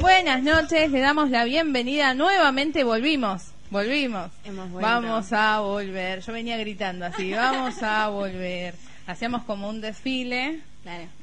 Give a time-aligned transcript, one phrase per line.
[0.00, 2.14] Buenas noches, le damos la bienvenida.
[2.14, 4.32] Nuevamente volvimos, volvimos.
[4.82, 6.20] Vamos a volver.
[6.20, 8.74] Yo venía gritando así, vamos a volver.
[9.06, 10.60] Hacíamos como un desfile.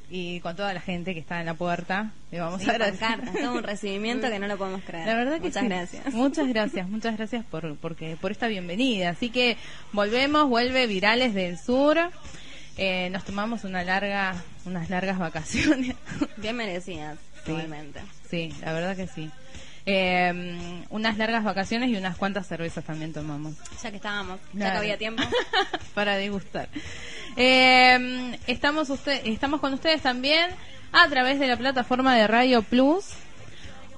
[0.09, 3.19] Y con toda la gente que está en la puerta, le vamos Sí, a agradecer.
[3.41, 5.07] todo un recibimiento que no lo podemos creer.
[5.07, 5.67] La verdad que Muchas sí.
[5.67, 6.13] gracias.
[6.13, 9.09] Muchas gracias, muchas gracias por porque por esta bienvenida.
[9.09, 9.57] Así que
[9.93, 11.97] volvemos, vuelve Virales del Sur.
[12.77, 14.35] Eh, nos tomamos una larga,
[14.65, 15.95] unas largas vacaciones.
[16.37, 17.51] Bien merecidas, Sí.
[17.51, 18.01] igualmente.
[18.29, 19.29] Sí, la verdad que sí.
[19.87, 23.53] Eh, unas largas vacaciones y unas cuantas cervezas también tomamos.
[23.83, 24.71] Ya que estábamos, ya Claro.
[24.73, 25.23] que había tiempo.
[25.93, 26.69] Para degustar.
[27.37, 30.49] Eh, estamos, usted, estamos con ustedes también
[30.91, 33.05] a través de la plataforma de Radio Plus.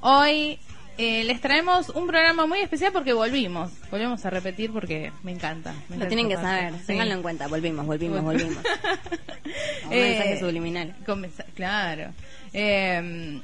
[0.01, 0.59] Hoy
[0.97, 3.71] eh, les traemos un programa muy especial porque volvimos.
[3.91, 5.73] Volvemos a repetir porque me encanta.
[5.89, 6.49] me Lo tienen que parte.
[6.49, 6.85] saber, Sí.
[6.87, 7.47] ténganlo en cuenta.
[7.47, 8.57] Volvimos, volvimos, volvimos.
[9.85, 10.95] Un Eh, mensaje subliminal.
[11.05, 12.11] con mensa- claro.
[12.53, 13.39] Eh,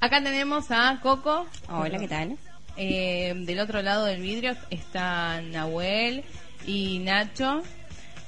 [0.00, 1.46] acá tenemos a Coco.
[1.68, 2.36] Hola, ¿qué tal?
[2.76, 6.22] Eh, del otro lado del vidrio están Nahuel
[6.64, 7.62] y Nacho,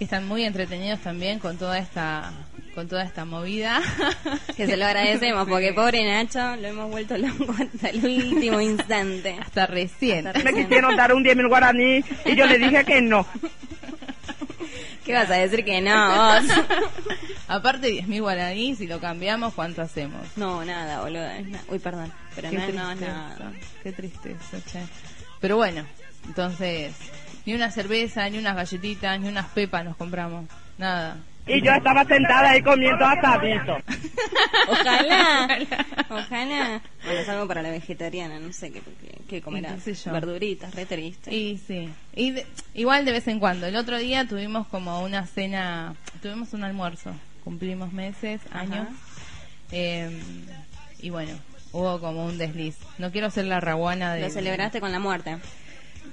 [0.00, 2.32] que están muy entretenidos también con toda esta
[2.74, 3.82] con toda esta movida.
[4.56, 9.36] Que se lo agradecemos, porque pobre Nacho lo hemos vuelto loco hasta el último instante.
[9.38, 10.26] Hasta recién.
[10.26, 13.26] Hasta me quisieron dar un 10 mil guaraní y yo le dije que no.
[15.04, 15.92] ¿Qué vas a decir que no?
[16.08, 16.44] vos?
[17.48, 20.26] Aparte 10.000 guaraní, si lo cambiamos, ¿cuánto hacemos?
[20.36, 21.28] No, nada, boludo.
[21.68, 22.10] Uy, perdón.
[22.34, 23.52] Pero Qué no, no, tristeza, nada.
[23.82, 24.80] qué tristeza, che.
[25.40, 25.84] Pero bueno,
[26.26, 26.92] entonces,
[27.46, 30.46] ni una cerveza, ni unas galletitas, ni unas pepas nos compramos.
[30.78, 31.16] Nada.
[31.46, 33.76] Y yo estaba sentada ahí comiendo asadito.
[34.68, 35.58] Ojalá.
[36.08, 36.80] Ojalá.
[37.04, 39.82] Bueno, es algo para la vegetariana, no sé qué, qué, qué comerás.
[39.82, 40.12] qué sé yo.
[40.12, 41.34] Verduritas, re triste.
[41.34, 43.66] Y sí, y de- igual de vez en cuando.
[43.66, 47.12] El otro día tuvimos como una cena, tuvimos un almuerzo,
[47.42, 48.86] cumplimos meses, años,
[49.72, 50.20] eh,
[51.00, 51.32] y bueno,
[51.72, 52.76] hubo como un desliz.
[52.98, 54.20] No quiero ser la raguana de...
[54.22, 55.38] Lo celebraste con la muerte.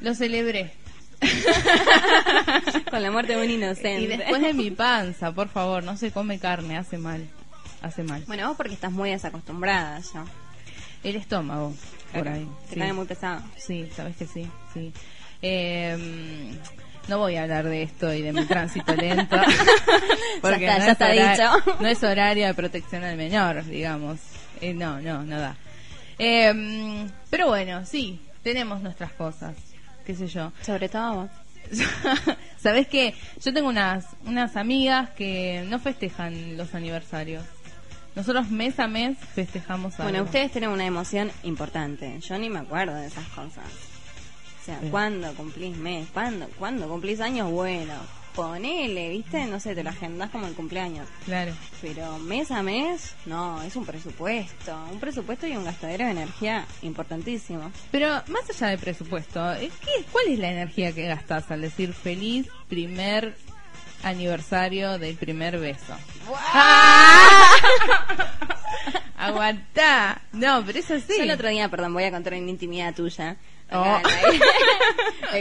[0.02, 0.72] Lo celebré.
[2.90, 4.02] Con la muerte de un inocente.
[4.02, 7.28] Y después de mi panza, por favor, no se come carne, hace mal,
[7.82, 8.24] hace mal.
[8.28, 10.26] Bueno, vos porque estás muy desacostumbrada ya.
[11.04, 11.74] El estómago,
[12.14, 12.48] por ahí.
[12.70, 12.80] Te sí.
[12.80, 13.42] cae muy pesado.
[13.56, 14.92] Sí, sabes que sí, sí.
[15.42, 16.56] Eh,
[17.08, 19.38] no voy a hablar de esto y de mi tránsito lento.
[20.42, 21.74] porque Ya está, no, ya está dicho.
[21.80, 24.20] no es horario de protección al menor, digamos.
[24.62, 25.56] Eh, no, no, nada.
[26.20, 29.56] Eh, pero bueno, sí, tenemos nuestras cosas,
[30.08, 30.52] qué sé yo.
[30.66, 31.30] Sobre todo vos.
[32.58, 33.14] Sabes que
[33.44, 37.44] yo tengo unas unas amigas que no festejan los aniversarios.
[38.16, 40.10] Nosotros mes a mes festejamos algo.
[40.10, 42.20] Bueno, ustedes tienen una emoción importante.
[42.22, 43.66] Yo ni me acuerdo de esas cosas.
[44.62, 44.88] O sea, Sí.
[44.90, 46.08] ¿cuándo cumplís mes?
[46.14, 47.52] ¿Cuándo, ¿Cuándo cumplís años?
[47.52, 47.94] Bueno,
[48.38, 49.46] ponele, ¿viste?
[49.48, 51.08] No sé, te lo agendás como el cumpleaños.
[51.26, 51.52] Claro.
[51.82, 54.78] Pero mes a mes, no, es un presupuesto.
[54.92, 57.72] Un presupuesto y un gastadero de energía importantísimo.
[57.90, 59.72] Pero más allá del presupuesto, ¿eh?
[59.84, 63.36] ¿qué, ¿cuál es la energía que gastas al decir feliz primer
[64.04, 65.96] aniversario del primer beso?
[69.28, 70.22] Aguantá.
[70.32, 71.14] No, pero eso sí.
[71.18, 73.38] Yo el otro día, perdón, voy a contar una intimidad tuya.
[73.72, 73.84] Oh.
[73.84, 74.10] Acá,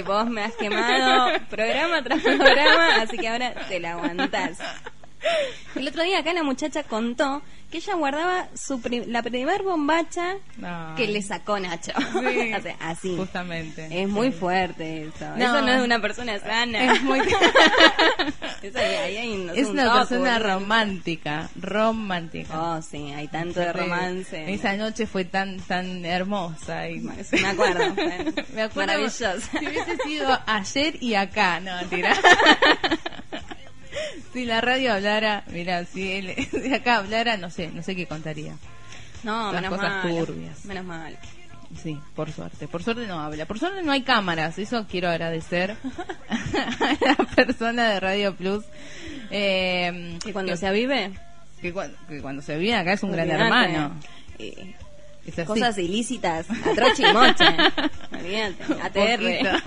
[0.04, 4.58] vos me has quemado programa tras programa, así que ahora te la aguantás.
[5.74, 10.34] El otro día acá la muchacha contó que ella guardaba su pri- la primer bombacha
[10.56, 10.94] No.
[10.96, 11.92] que le sacó Nacho.
[12.12, 13.16] Sí, O sea, así.
[13.16, 13.88] Justamente.
[14.02, 14.38] Es muy Sí.
[14.38, 15.26] fuerte eso.
[15.36, 15.44] No.
[15.44, 16.92] Eso no es de una persona sana.
[16.94, 17.20] Es muy-
[18.62, 22.60] Eso ahí, ahí hay un- Es un una persona romántica, romántica.
[22.60, 24.52] Oh, sí, hay tanto de romance.
[24.52, 27.94] Esa noche fue tan tan hermosa y Me acuerdo.
[27.94, 28.24] fue
[28.54, 29.40] me acuerdo Maravillosa.
[29.40, 32.14] si hubiese sido ayer y acá, no, mentira.
[34.32, 38.06] si la radio hablara, mira, si él de acá hablara, no sé, no sé qué
[38.06, 38.54] contaría.
[39.22, 40.14] No, Las menos cosas mal.
[40.26, 40.64] turbias.
[40.66, 41.18] Menos mal.
[41.82, 42.68] Sí, por suerte.
[42.68, 43.44] Por suerte no habla.
[43.44, 44.56] Por suerte no hay cámaras.
[44.58, 45.72] Eso quiero agradecer
[46.28, 48.64] a la persona de Radio Plus.
[49.30, 51.10] Eh, Y cuando que, se avive,
[51.60, 53.92] que cuan- que cuando se viene acá es un gran hermano.
[54.36, 54.74] Así.
[55.44, 57.44] Cosas ilícitas, a troche y moche.
[58.80, 59.60] ATR.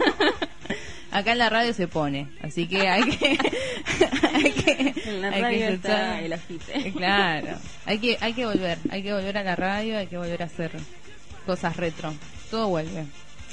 [1.11, 3.37] Acá en la radio se pone, así que hay que,
[4.33, 6.91] hay que, En la hay que radio está el agite.
[6.95, 10.41] Claro, hay que, hay que volver, hay que volver a la radio, hay que volver
[10.43, 10.71] a hacer
[11.45, 12.13] cosas retro.
[12.51, 13.05] Todo vuelve.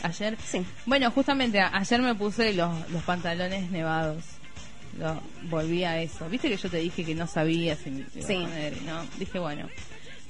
[0.02, 0.64] Ayer, Sí.
[0.84, 4.22] bueno, justamente ayer me puse los, los pantalones nevados.
[4.98, 5.20] Lo,
[5.50, 6.28] volví a eso.
[6.28, 8.34] Viste que yo te dije que no sabía si me iba a Sí.
[8.34, 9.02] poner, ¿no?
[9.18, 9.68] Dije, bueno,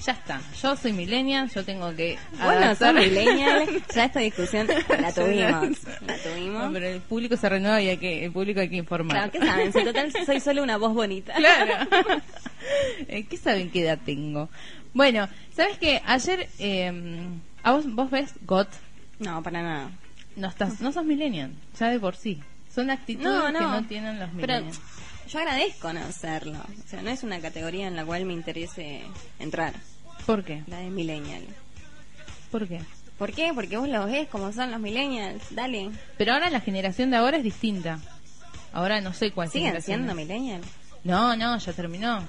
[0.05, 0.41] ya está.
[0.63, 5.85] Yo soy millennial, yo tengo que Bueno, sos millennial, ya esta discusión la tuvimos.
[6.07, 6.71] La No, tuvimos.
[6.73, 9.31] pero el público se renueva y hay que, el público hay que informar.
[9.31, 9.73] Claro, ¿qué saben?
[9.73, 11.35] Si total soy solo una voz bonita.
[11.35, 11.89] Claro.
[13.09, 14.49] Eh, ¿Qué saben qué edad tengo?
[14.95, 16.01] Bueno, ¿sabes qué?
[16.07, 16.93] Ayer, eh,
[17.63, 18.69] ¿a vos, vos ves GOT?
[19.19, 19.91] No, para nada.
[20.37, 22.41] No, estás, no sos millennial, ya de por sí.
[22.75, 23.59] Son actitudes No, no.
[23.59, 24.81] que no tienen los Pero millennials.
[25.29, 26.59] Yo agradezco no hacerlo.
[26.85, 29.03] O sea, no es una categoría en la cual me interese
[29.39, 29.75] entrar,
[30.25, 30.63] ¿Por qué?
[30.67, 31.45] la de millennial.
[32.51, 32.81] ¿Por qué?
[33.19, 33.53] ¿Por qué?
[33.55, 35.43] Porque vos los ves como son los millennials.
[35.51, 35.91] Dale.
[36.19, 37.99] Pero ahora la generación de ahora es distinta.
[38.73, 40.17] Ahora no sé cuál ¿Siguen siendo es.
[40.17, 40.67] millennials?
[41.05, 42.23] No, no, ya terminó.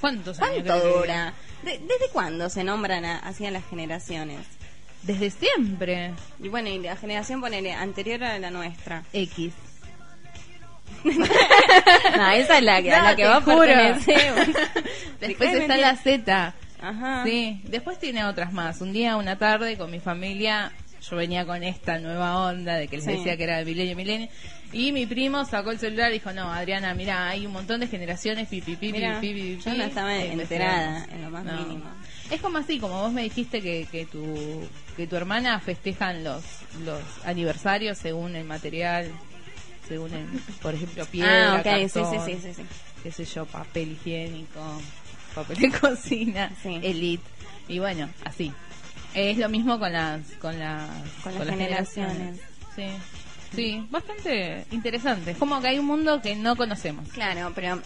[0.00, 0.62] ¿Cuántos años?
[0.66, 1.34] ¿Cuánto creo que- dura?
[1.62, 4.40] De- ¿Desde cuándo se nombran a las generaciones?
[5.02, 6.12] Desde siempre.
[6.42, 9.04] Y bueno, y la generación ponele anterior a la nuestra.
[9.12, 9.52] X.
[12.16, 13.44] No, esa es la que, No, la que vos.
[15.20, 16.54] Después está la Z.
[16.80, 17.24] Ajá.
[17.24, 18.80] Sí, después tiene otras más.
[18.80, 20.72] Un día, una tarde, con mi familia,
[21.08, 23.12] yo venía con esta nueva onda de que les Sí.
[23.12, 24.28] decía que era de milenio, milenio.
[24.72, 27.86] Y mi primo sacó el celular y dijo, no, Adriana, mira, hay un montón de
[27.86, 31.52] generaciones, pipi, pipi, Mira, pipi, pipi, yo no estaba enterada en lo más No.
[31.52, 31.84] mínimo.
[32.30, 36.42] Es como así, como vos me dijiste que, que tu que tu hermana festejan los
[36.84, 39.12] los aniversarios según el material,
[39.88, 40.26] según el,
[40.62, 42.62] por ejemplo, piedra, ah, ok, sí, cartón, sí, sí, sí, sí.
[43.02, 44.60] qué sé yo, papel higiénico,
[45.34, 47.24] papel de cocina, elite
[47.68, 48.52] y bueno, así.
[49.14, 50.90] Es lo mismo con las con las
[51.22, 52.40] Con las generaciones.
[52.74, 52.84] Sí.
[53.54, 55.30] Sí, bastante interesante.
[55.30, 57.08] Es como que hay un mundo que no conocemos.
[57.08, 57.80] Claro, pero,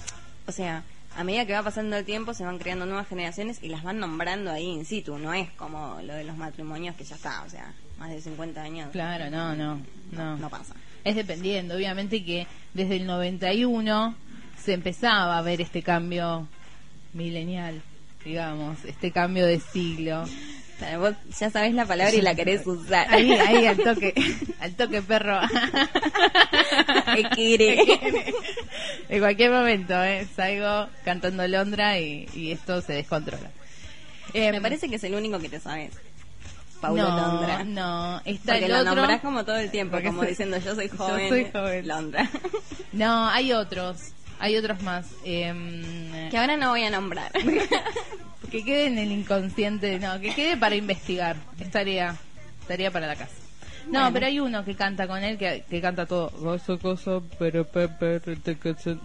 [0.47, 0.83] o sea,
[1.17, 3.99] a medida que va pasando el tiempo se van creando nuevas generaciones y las van
[3.99, 5.19] nombrando ahí in situ.
[5.19, 8.61] No es como lo de los matrimonios que ya está, o sea, más de 50
[8.61, 8.91] años.
[8.91, 9.81] Claro, no, no,
[10.13, 10.37] no.
[10.37, 10.75] No pasa.
[11.05, 14.15] Es dependiendo, obviamente que desde el 91
[14.63, 16.47] se empezaba a ver este cambio
[17.13, 17.81] milenial,
[18.25, 20.25] digamos, este cambio de siglo.
[20.99, 23.07] Vos ya sabés la palabra y la querés usar.
[23.13, 24.15] Ahí, ahí al toque,
[24.61, 25.39] al toque perro.
[27.15, 27.79] ¿Qué quiere?
[29.09, 30.27] en cualquier momento, ¿eh?
[30.35, 33.51] salgo cantando Londra y, y esto se descontrola.
[34.33, 35.91] Eh, Me parece que es el único que te sabes.
[36.81, 37.65] Paulo no, Londra.
[37.65, 38.95] No, está Porque el lo otro.
[38.95, 41.29] nombrás como todo el tiempo, Porque como soy- diciendo yo soy yo joven.
[41.29, 41.89] soy joven.
[41.89, 42.29] Londra.
[42.93, 45.07] No, hay otros, hay otros más.
[45.25, 47.31] Em, que ahora no voy a nombrar.
[48.51, 51.37] que quede en el inconsciente, no, que quede para investigar.
[51.61, 52.17] Es tarea,
[52.67, 53.33] tarea para la casa.
[53.87, 54.13] No, Bueno.
[54.13, 56.31] pero hay uno que canta con él que, que canta todo.
[56.41, 57.67] Gozo, pero.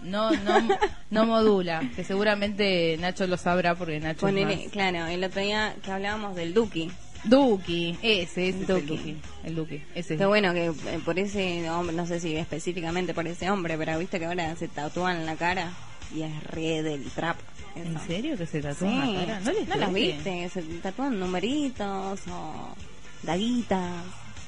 [0.02, 0.68] No, no,
[1.10, 1.82] no modula.
[1.94, 4.72] Que seguramente Nacho lo sabrá porque Nacho es Ponele, más.
[4.72, 6.90] claro, el otro día que hablábamos del Duki.
[7.26, 8.86] Duki, ese, ese es el Duki.
[8.86, 9.16] Duki.
[9.44, 10.18] El Duki, ese es.
[10.20, 13.98] Qué bueno que eh, por ese hombre, no sé si específicamente por ese hombre, pero
[13.98, 15.72] viste que ahora se tatúan en la cara
[16.14, 17.36] y es re del trap.
[17.74, 17.86] eso.
[17.88, 18.94] ¿En serio que se tatúa Sí.
[18.98, 19.40] en la cara?
[19.40, 19.92] No, les ¿No duele?
[20.12, 20.48] viste?
[20.50, 22.74] Se tatúan numeritos o
[23.22, 23.92] daguitas.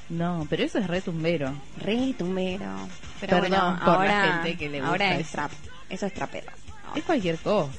[0.09, 1.53] No, pero eso es retumbero.
[1.77, 2.65] Re tumbero.
[3.19, 3.93] Pero Perdón bueno, por la
[4.23, 5.31] ahora, gente que le gusta ahora es eso.
[5.33, 5.51] trap.
[5.89, 6.51] Eso es trapero.
[6.95, 7.71] Es cualquier cosa.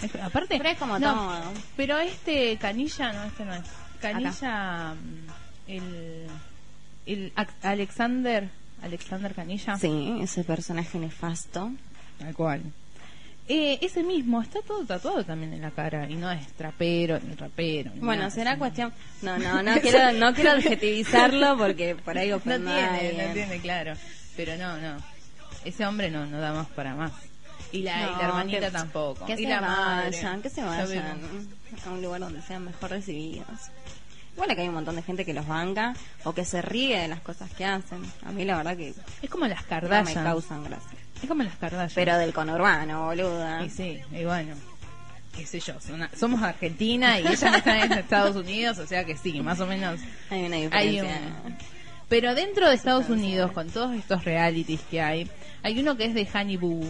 [0.00, 1.52] Es- aparte, Pero es como no, todo.
[1.76, 3.62] Pero este Canilla, no, este no es.
[4.12, 6.26] Canilla, mm, el,
[7.06, 7.32] el
[7.62, 8.48] Alexander,
[8.82, 9.76] Alexander Canilla.
[9.76, 11.70] Sí, ese personaje nefasto.
[12.18, 12.62] Tal cual.
[13.46, 17.34] Eh, ese mismo está todo tatuado también en la cara y no es trapero ni
[17.34, 17.90] rapero.
[17.92, 18.92] ni Bueno, nada, será sino- cuestión.
[19.20, 22.62] No, no, no quiero, no quiero adjetivizarlo porque por ahí No tiene,
[23.26, 23.94] no tiene, claro.
[24.36, 24.96] Pero no, no.
[25.64, 27.12] Ese hombre no, no da más para más.
[27.72, 29.26] Y la, y la No, hermanita que- tampoco.
[29.26, 30.10] Que y se la madre.
[30.16, 31.20] vayan, que se Ya vayan
[31.86, 33.46] a un lugar donde sean mejor recibidos.
[34.36, 35.94] Bueno, que hay un montón de gente que los banca
[36.24, 38.00] o que se ríe de las cosas que hacen.
[38.24, 38.92] A mí la verdad que
[39.22, 40.24] Es como las no me Kardashian.
[40.24, 40.98] causan gracia.
[41.22, 41.94] es como las Kardashian.
[41.94, 43.64] Pero del conurbano, boluda.
[43.64, 44.54] Y sí, y bueno,
[45.36, 49.16] qué sé yo, son- somos Argentina y ellas están en Estados Unidos, o sea que
[49.16, 51.32] sí, más o menos Hay una hay diferencia.
[51.44, 51.56] un...
[52.08, 55.30] Pero dentro de Estados Unidos, con todos estos realities que hay,
[55.62, 56.84] hay uno que es de Honey Boo.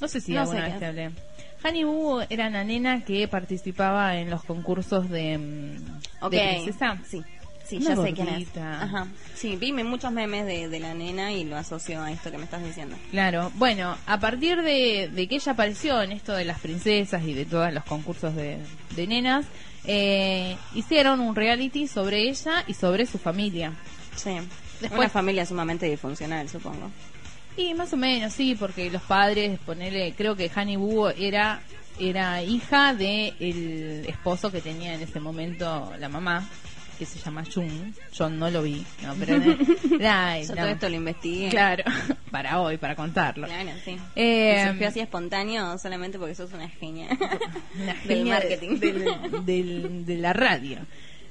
[0.00, 1.10] No sé si No alguna sé vez te hablé.
[1.62, 6.32] Boo Boo era una nena que participaba en los concursos de, mm, Ok.
[6.32, 6.98] de princesa.
[7.08, 7.22] Sí,
[7.66, 8.48] Sí, Una ya sé quién es.
[8.56, 9.06] Ajá.
[9.36, 12.42] Sí, vi muchos memes de, de la nena y lo asocio a esto que me
[12.42, 12.96] estás diciendo.
[13.12, 17.32] Claro, bueno, a partir de, de que ella apareció en esto de las princesas y
[17.32, 18.58] de todos los concursos de,
[18.96, 19.46] de nenas,
[19.84, 23.72] eh, hicieron un reality sobre ella y sobre su familia.
[24.16, 24.32] Sí.
[24.80, 26.90] Después- Una familia sumamente disfuncional, supongo.
[27.56, 31.60] Y más o menos, sí, porque los padres, ponerle, creo que Boo era
[31.98, 36.48] era hija de el esposo que tenía en ese momento la mamá,
[36.98, 37.92] que se llama Jung.
[38.14, 39.34] Yo no lo vi, no, pero
[39.98, 41.50] era, Yo todo esto lo investigué.
[41.50, 41.84] claro,
[42.30, 43.46] para hoy, para contarlo.
[43.46, 43.98] Claro, sí.
[44.16, 47.08] Eh, surgió así espontáneo solamente porque sos una genia.
[47.74, 48.78] Una del genia marketing.
[48.78, 50.78] del- del- de la radio.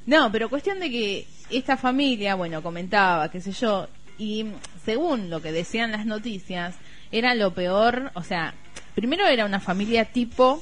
[0.05, 3.87] No, pero cuestión de que esta familia, bueno, comentaba, qué sé yo,
[4.19, 4.45] y
[4.85, 6.75] según lo que decían las noticias,
[7.11, 8.53] era lo peor, o sea,
[8.93, 10.61] primero era una familia tipo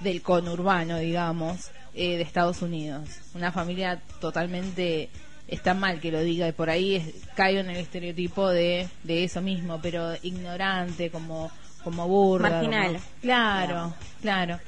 [0.00, 3.08] del conurbano, digamos, eh, de Estados Unidos.
[3.34, 5.08] Una familia totalmente,
[5.48, 9.24] está mal que lo diga, y por ahí es, caigo en el estereotipo de, de
[9.24, 11.50] eso mismo, pero ignorante, como,
[11.82, 12.50] como burda.
[12.50, 12.86] Marginal.
[12.92, 14.60] como- claro, claro.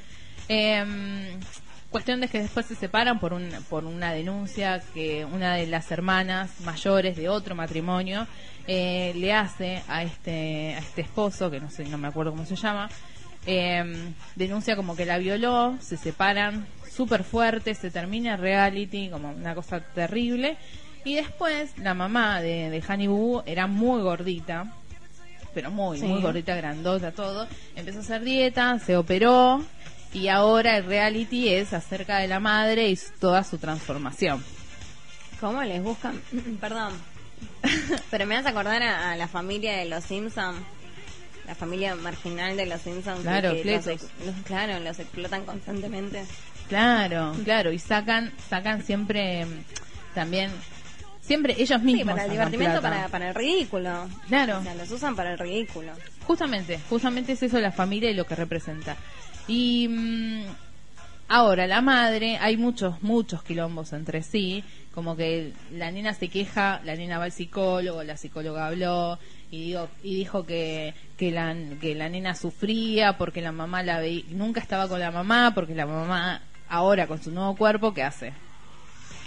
[0.49, 1.38] Em,
[1.90, 5.90] cuestión de que después se separan por, un, por una denuncia que una de las
[5.90, 8.26] hermanas mayores de otro matrimonio
[8.66, 12.45] eh, le hace a este, a este esposo, que no sé, no me acuerdo cómo
[12.45, 12.90] se llama,
[13.47, 19.54] em, denuncia como que la violó, se separan súper fuerte, se termina reality, como una
[19.54, 20.57] cosa terrible.
[21.04, 24.66] Y después la mamá de, de Boo era muy gordita,
[25.54, 26.04] pero muy, Sí.
[26.07, 27.49] muy gordita, grandota, todo.
[27.75, 29.64] Empezó a hacer dieta, se operó
[30.12, 34.43] y ahora el reality es acerca de la madre y toda su transformación.
[35.41, 36.21] ¿Cómo les buscan?
[36.61, 36.93] Perdón.
[38.11, 40.59] Pero me vas a acordar a, a la familia de los Simpsons.
[41.47, 43.21] La familia marginal de los Simpsons.
[43.23, 43.87] Claro, que los, fletos.
[43.88, 46.25] ex- los- claro, los explotan constantemente.
[46.69, 49.65] Claro, claro, y sacan, sacan siempre mm,
[50.15, 50.50] también,
[51.28, 52.14] siempre ellos Sí, mismos.
[52.14, 54.08] para el divertimento, para, para el ridículo.
[54.26, 54.58] Claro.
[54.58, 55.92] O sea, los usan para el ridículo.
[56.26, 58.97] Justamente, justamente es eso la familia y lo que representa.
[59.47, 60.42] Y mm,
[61.28, 66.80] ahora, la madre, hay muchos, muchos quilombos entre sí, como que la nena se queja,
[66.85, 69.18] la nena va al psicólogo, la psicóloga habló
[69.50, 73.99] y digo y dijo que que la que la nena sufría porque la mamá la
[74.00, 78.02] veía, nunca estaba con la mamá porque la mamá ahora con su nuevo cuerpo qué
[78.02, 78.32] hace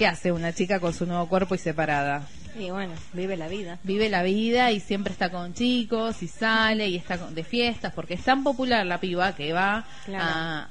[0.02, 2.28] qué hace una chica con su nuevo cuerpo y separada
[2.58, 3.78] Y bueno, vive la vida.
[3.84, 8.16] vive la vida y siempre está con chicos y sale y está de fiestas porque
[8.16, 10.24] es tan popular la piba que va Claro.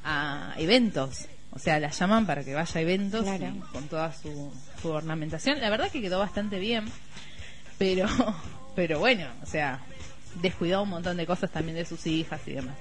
[0.05, 1.27] a, a eventos.
[1.53, 3.53] O sea, la llaman para que vaya a eventos Claro.
[3.57, 5.61] y con toda su, su ornamentación.
[5.61, 6.87] La verdad que quedó bastante bien,
[7.79, 8.09] pero,
[8.75, 9.79] pero bueno, o sea,
[10.43, 12.75] descuidó un montón de cosas también de sus hijas y demás.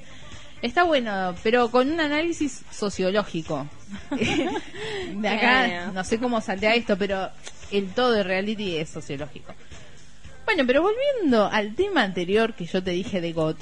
[0.61, 3.67] Está bueno, pero con un análisis sociológico.
[4.11, 7.29] de acá, no sé cómo saldrá esto, pero
[7.71, 9.53] el todo de reality es sociológico.
[10.45, 13.57] Bueno, pero volviendo al tema anterior que yo te dije de GOT,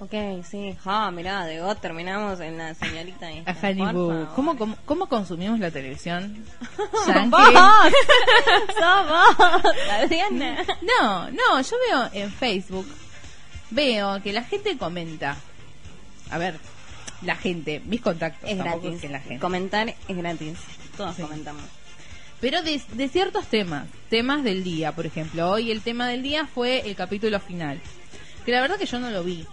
[0.00, 0.12] Ok,
[0.48, 0.76] sí.
[0.84, 3.50] Ah, mirá, de God terminamos en la señorita esta.
[3.50, 4.32] a.
[4.34, 6.44] ¿cómo, cómo, cómo consumimos la televisión?
[7.30, 7.42] ¡Vos!
[8.78, 10.64] ¡Sos vos, Adriana!
[10.82, 12.86] No, no, yo veo en Facebook,
[13.70, 15.36] veo que la gente comenta.
[16.30, 16.56] A ver,
[17.22, 19.00] la gente, mis contactos, Es gratis.
[19.00, 19.38] que la gente.
[19.40, 20.58] Comentar es gratis.
[20.96, 21.22] Todos Sí.
[21.22, 21.62] comentamos.
[22.40, 26.46] Pero de, de ciertos temas, temas del día, por ejemplo, hoy el tema del día
[26.46, 27.80] fue el capítulo final.
[28.44, 29.44] Que la verdad que yo no lo vi.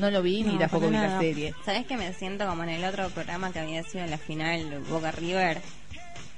[0.00, 1.54] No lo vi ni tampoco vi la serie.
[1.64, 5.12] ¿Sabés que me siento como en el otro programa que había sido la final Boca
[5.12, 5.60] River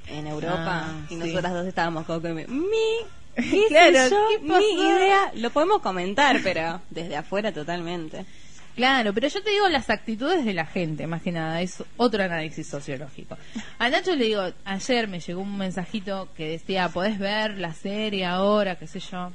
[0.08, 0.84] en Europa?
[0.88, 1.16] Ah, y sí.
[1.16, 2.44] nosotras dos estábamos como que mi,
[3.34, 5.32] qué Claro, yo, mi idea.
[5.36, 8.26] Lo podemos comentar, pero desde afuera totalmente.
[8.76, 12.22] Claro, pero yo te digo las actitudes de la gente, más que nada, es otro
[12.22, 13.38] análisis sociológico.
[13.78, 18.26] A Nacho le digo, ayer me llegó un mensajito que decía, podés ver la serie
[18.26, 19.32] ahora, qué sé yo.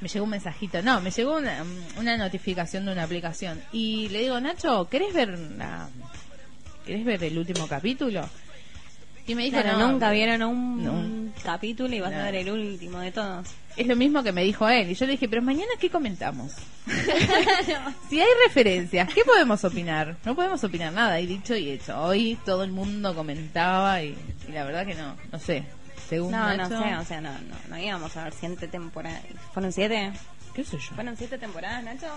[0.00, 1.64] Me llegó un mensajito, no, me llegó una,
[1.98, 3.62] una notificación de una aplicación.
[3.72, 5.88] Y le digo, Nacho, ¿querés ver la,
[6.84, 8.28] ¿querés ver el último capítulo?
[9.28, 11.32] Y me dijo, Claro, no, nunca vieron un no.
[11.44, 12.18] capítulo y vas No.
[12.18, 13.46] a ver el último de todos.
[13.76, 14.90] Es lo mismo que me dijo él.
[14.90, 16.52] Y yo le dije, pero mañana, ¿qué comentamos?
[18.08, 20.16] si hay referencias, ¿qué podemos opinar?
[20.24, 22.00] No podemos opinar nada, y dicho y hecho.
[22.00, 24.16] Hoy todo el mundo comentaba y,
[24.48, 25.64] y la verdad que no, no sé.
[26.08, 29.22] Según No, no sé, o sea, no, no, no íbamos a ver siete temporadas.
[29.52, 30.10] ¿Fueron siete?
[30.54, 30.94] ¿Qué sé yo?
[30.94, 32.06] ¿Fueron siete temporadas, Nacho?
[32.06, 32.16] Ocho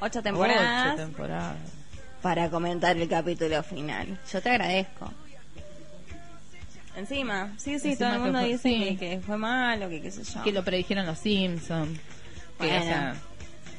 [0.00, 1.56] Ocho temporadas temporadas.
[2.20, 4.18] para comentar el capítulo final.
[4.30, 5.10] Yo te agradezco.
[6.96, 8.96] Encima, sí, sí, Encima todo el que mundo fue- dice sí.
[8.96, 10.42] que, que fue malo, que qué sé yo.
[10.42, 11.98] Que lo predijeron los Simpsons.
[12.58, 13.14] Que, Bueno, o sea,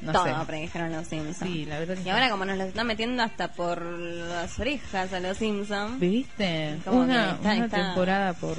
[0.02, 0.46] no todo sé.
[0.46, 1.50] predijeron los Simpsons.
[1.50, 2.10] Sí, la verdad que Y sí.
[2.10, 5.98] ahora como nos lo están metiendo hasta por las orejas a los Simpsons.
[5.98, 6.76] ¿Viste?
[6.84, 8.56] Como Una, que está- una está- temporada por...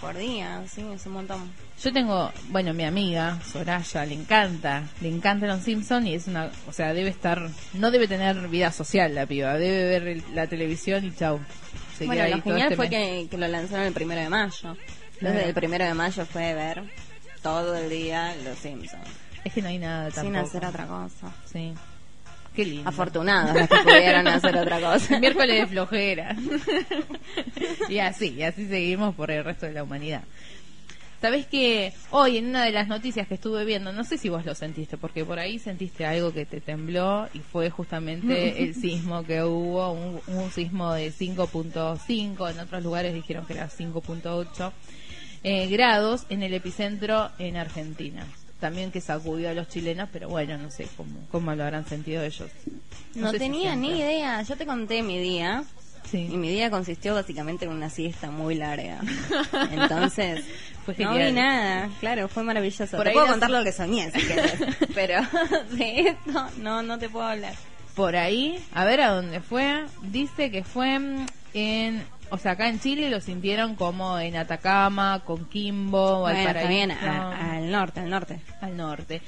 [0.00, 1.52] por día, sí, es un montón.
[1.82, 6.50] Yo tengo, bueno, mi amiga Soraya le encanta, le encanta los Simpson y es una,
[6.68, 10.46] o sea, debe estar, no debe tener vida social la piba, debe ver el- la
[10.46, 11.40] televisión y chau.
[11.96, 14.76] Se bueno, lo genial este fue que, que lo lanzaron el primero de mayo.
[15.20, 16.82] Desde el primero de mayo fue ver
[17.42, 19.08] todo el día Los Simpsons.
[19.44, 20.46] Es que no hay nada Sin tampoco.
[20.46, 21.32] hacer otra cosa.
[21.44, 21.74] Sí.
[22.54, 22.88] Qué lindo.
[22.88, 25.18] Afortunados los que pudieron hacer otra cosa.
[25.20, 26.36] Miércoles de flojera.
[27.88, 30.22] y así, y así seguimos por el resto de la humanidad.
[31.22, 34.44] Sabés que hoy en una de las noticias que estuve viendo, no sé si vos
[34.44, 39.22] lo sentiste, porque por ahí sentiste algo que te tembló y fue justamente el sismo
[39.22, 44.72] que hubo, un, un sismo de 5.5, en otros lugares dijeron que era 5.8
[45.44, 48.26] eh, grados en el epicentro en Argentina.
[48.58, 52.24] También que sacudió a los chilenos, pero bueno, no sé cómo, cómo lo habrán sentido
[52.24, 52.50] ellos.
[53.14, 54.42] No, sé si tenía ni idea.
[54.42, 55.62] Yo te conté mi día.
[56.10, 56.28] Sí.
[56.30, 58.98] Y mi día consistió básicamente en una siesta muy larga.
[59.72, 60.44] Entonces,
[60.84, 61.88] Fue no vi nada.
[62.00, 62.96] Claro, fue maravilloso.
[62.96, 64.54] Por te ahí puedo contar lo que soñé, si querés.
[64.94, 65.20] Pero
[65.72, 67.54] de esto no, no te puedo hablar.
[67.94, 70.98] por ahí, a ver a dónde fue, dice que fue
[71.54, 75.22] en, o sea, acá en Chile lo sintieron como en Atacama,
[76.20, 78.40] Bueno, está Valparaíso, bien, a- al norte, al norte.
[78.60, 79.20] al norte.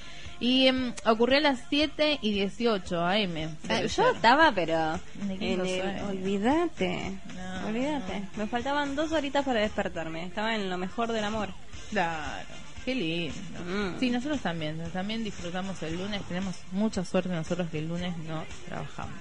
[0.44, 3.32] Y mm, ocurrió a las 7 y 18 AM.
[3.62, 6.08] Debe Yo estaba, pero en el, sueño.
[6.10, 8.22] olvídate, No, olvídate.
[8.36, 10.24] Me faltaban dos horitas para despertarme.
[10.26, 11.48] Estaba en lo mejor del amor.
[11.88, 12.46] Claro,
[12.84, 13.34] qué lindo.
[13.66, 13.98] Mm.
[13.98, 18.44] Sí, nosotros también, también disfrutamos el lunes, tenemos mucha suerte nosotros que el lunes no
[18.68, 19.14] trabajamos.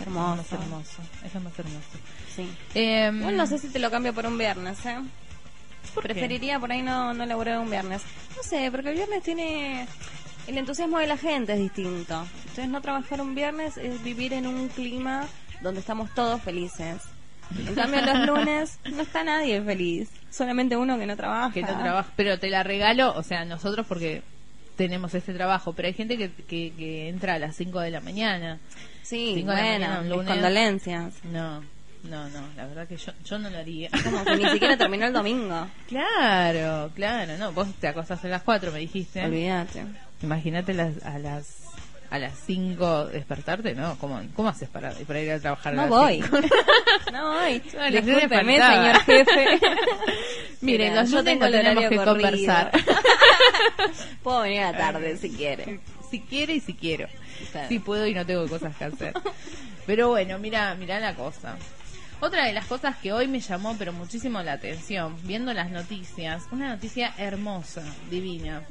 [0.00, 0.42] Hermoso.
[0.42, 1.98] Es hermoso, es lo más hermoso.
[2.36, 2.48] Sí.
[2.74, 4.98] Em, Bueno, no sé si te lo cambio por un viernes, ¿eh?
[5.92, 6.10] ¿por qué?
[6.10, 8.02] Preferiría por ahí no, no laburar un viernes.
[8.36, 9.88] No sé, porque el viernes tiene...
[10.46, 12.26] El entusiasmo de la gente es distinto.
[12.40, 15.26] Entonces no trabajar un viernes es vivir en un clima
[15.60, 17.02] donde estamos todos felices.
[17.66, 20.10] En cambio los lunes no está nadie feliz.
[20.30, 21.52] Solamente uno que no trabaja.
[21.52, 24.22] que no trabaja, pero te la regalo, o sea, nosotros porque
[24.76, 28.00] tenemos este trabajo, pero hay gente que, que, que entra a las 5 de la
[28.00, 28.58] mañana.
[29.02, 30.32] Sí, Cinco de la mañana, bueno, lunes.
[30.32, 31.14] condolencias.
[31.24, 31.60] No,
[32.04, 33.88] no, no, la verdad que yo, yo no lo haría.
[34.04, 35.68] Como que ni siquiera terminó el domingo.
[35.88, 39.24] Claro, claro, no, vos te acostás a las 4, me dijiste.
[39.24, 39.84] Olvídate.
[40.22, 41.62] Imagínate las, a las
[42.08, 43.98] a las 5 despertarte, ¿no?
[43.98, 46.20] ¿Cómo, cómo haces para, para ir a trabajar a No las voy.
[47.12, 47.58] No voy.
[47.90, 48.74] Discúlpeme, faltaba.
[48.74, 49.60] señor jefe.
[50.60, 52.12] Miren, Mira, yo tengo no tenemos que corrido.
[52.14, 52.70] conversar.
[54.22, 55.80] Puedo venir a la tarde si quiere.
[56.10, 57.08] si quiere y si quiero.
[57.52, 57.68] Claro.
[57.68, 59.12] Si puedo y no tengo cosas que hacer.
[59.86, 61.56] Pero bueno, mira, mira la cosa.
[62.20, 66.44] Otra de las cosas que hoy me llamó pero muchísimo la atención, viendo las noticias,
[66.50, 68.62] una noticia hermosa, divina.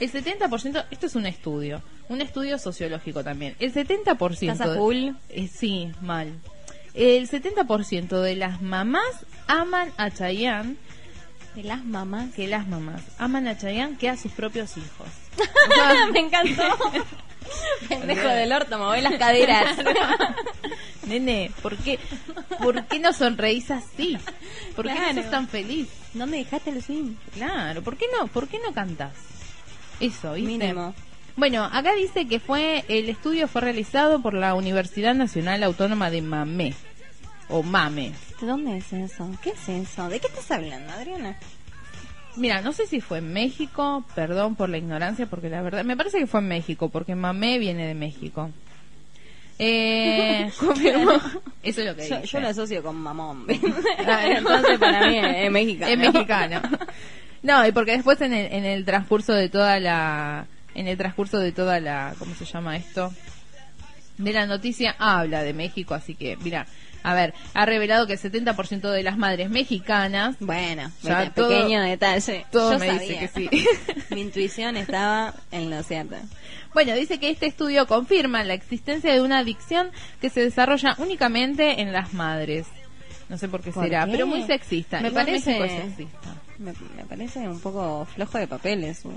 [0.00, 3.54] El 70%, esto es un estudio, un estudio sociológico también.
[3.60, 4.50] El 70%...
[4.52, 5.10] ¿Estás a full?
[5.28, 6.32] Eh, sí, mal.
[6.94, 9.04] El 70% de las mamás
[9.46, 10.76] aman a Chayanne,
[11.54, 12.32] De las mamás.
[12.34, 15.08] que las mamás aman a Chayanne que a sus propios hijos.
[16.12, 16.62] Me encantó.
[17.88, 19.76] Pendejo del orto, mueve las caderas.
[21.06, 21.98] Nene, ¿por qué,
[22.62, 24.16] ¿por qué no sonreís así?
[24.76, 25.12] ¿Por qué Claro.
[25.14, 25.88] no sos tan feliz?
[26.14, 27.14] ¿Dónde dejaste el swing?
[27.34, 29.12] Claro, ¿por qué no, por qué no cantás?
[30.00, 30.50] Eso, ¿viste?
[30.50, 30.94] Mínimo.
[31.36, 36.22] Bueno, acá dice que fue el estudio fue realizado por la Universidad Nacional Autónoma de
[36.22, 36.74] Mamé
[37.48, 38.12] o Mame.
[38.40, 39.30] ¿De dónde es eso?
[39.42, 40.08] ¿Qué es eso?
[40.08, 41.36] ¿De qué estás hablando, Adriana?
[42.36, 45.96] Mira, no sé si fue en México, perdón por la ignorancia, porque la verdad, me
[45.96, 48.50] parece que fue en México, porque Mamé viene de México.
[49.58, 51.12] Eh, confirmó.
[51.62, 52.26] Eso es lo que Yo, dice.
[52.26, 53.44] yo lo asocio con mamón.
[53.48, 55.92] Entonces para mí es, es mexicano.
[55.92, 56.60] Es mexicano.
[57.42, 61.38] No, y porque después en el, en el transcurso de toda la, en el transcurso
[61.38, 63.12] de toda la, ¿cómo se llama esto?
[64.18, 66.66] De la noticia habla de México, así que, mira,
[67.02, 71.48] a ver, ha revelado que el 70% de las madres mexicanas, Bueno, Ya vete, todo-
[71.48, 72.44] pequeño detalle.
[72.52, 73.00] todo Yo me sabía.
[73.00, 73.68] dice que sí.
[74.14, 76.16] Mi intuición estaba en lo cierto.
[76.74, 79.88] bueno, dice que este estudio confirma la existencia de una adicción
[80.20, 82.66] que se desarrolla únicamente en las madres.
[83.30, 84.12] No sé por qué ¿Por será, qué?
[84.12, 85.00] pero muy sexista.
[85.00, 86.34] Me Igual parece- México es sexista.
[86.60, 89.12] Me, me parece un poco flojo de papeles su,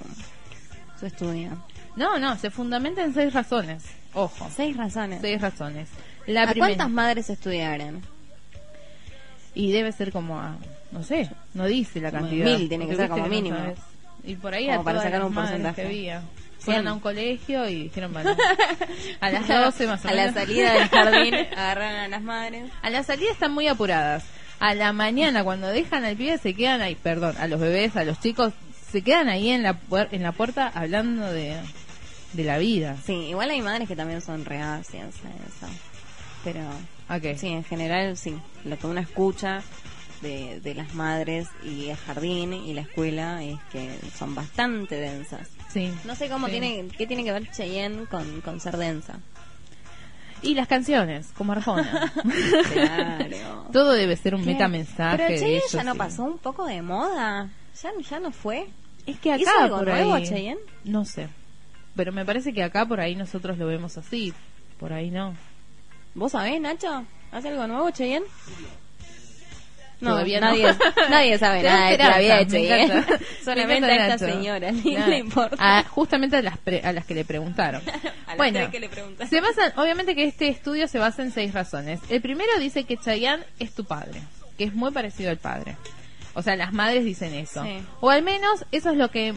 [0.99, 1.51] su estudio.
[1.95, 3.83] No, no, se fundamenta en seis razones.
[4.13, 4.49] Ojo.
[4.55, 5.19] Seis razones.
[5.21, 5.89] Seis razones.
[6.25, 8.01] La ¿A primera, cuántas madres estudiaron?
[9.55, 10.55] y debe ser como a,
[10.91, 12.45] no sé, no dice la cantidad.
[12.45, 13.55] mil tiene que ser como no mínimo.
[13.57, 13.77] sabes.
[14.23, 15.81] y por ahí Como a para todas sacar las un porcentaje.
[15.81, 16.19] que había.
[16.21, 16.75] Cien.
[16.75, 18.35] Fueron a un colegio y dijeron, bueno,
[19.19, 20.33] a las 12 más o A menos.
[20.33, 22.71] la salida del jardín agarraron a las madres.
[22.81, 24.23] A la salida están muy apuradas.
[24.65, 28.05] A la mañana, cuando dejan al pibe, se quedan ahí, perdón, a los bebés, a
[28.05, 28.53] los chicos,
[28.91, 31.57] se quedan ahí en la, puer- en la puerta hablando de,
[32.31, 32.95] de la vida.
[33.05, 35.29] Sí, igual hay madres que también son reacias a
[35.67, 35.73] eso.
[36.45, 36.61] Pero
[37.09, 37.37] ¿A qué?
[37.37, 38.37] sí, en general sí.
[38.63, 39.61] Lo que uno escucha
[40.21, 45.49] de, de las madres y el jardín y la escuela es que son bastante densas.
[45.73, 45.93] Sí.
[46.05, 46.51] No sé cómo Sí.
[46.53, 49.19] tiene, qué tiene que ver Cheyenne con, con ser densa.
[50.43, 52.11] Y las canciones, como Arjona.
[52.73, 53.67] Claro.
[53.71, 54.51] Todo debe ser un ¿Qué?
[54.51, 55.17] metamensaje.
[55.17, 55.97] Pero Cheyenne ya no sí.
[55.97, 57.49] pasó un poco de moda.
[57.81, 58.67] Ya, ya no fue.
[59.05, 60.59] Es que acá ¿Hizo algo por nuevo, ahí, Cheyenne?
[60.83, 61.29] No sé.
[61.95, 64.33] Pero me parece que acá por ahí nosotros lo vemos así.
[64.79, 65.35] Por ahí no.
[66.15, 67.05] ¿Vos sabés, Nacho?
[67.31, 68.25] ¿Hace algo nuevo, Cheyenne?
[70.03, 70.47] No, Todavía no.
[70.47, 70.67] nadie,
[71.09, 72.83] nadie sabe nada de Cheyenne.
[72.83, 73.19] encanta.
[73.43, 75.55] Solamente Me a esta señora, ni le importa.
[75.59, 77.81] A- justamente a las, pre- a las que le preguntaron.
[78.27, 79.29] A bueno, tres que le preguntaron.
[79.29, 81.99] se basa, obviamente que este estudio se basa en seis razones.
[82.09, 84.21] El primero dice que Chayanne es tu padre,
[84.57, 85.75] que es muy parecido al padre.
[86.33, 87.63] O sea, las madres dicen eso.
[87.63, 87.77] Sí.
[88.01, 89.33] O al menos eso es lo que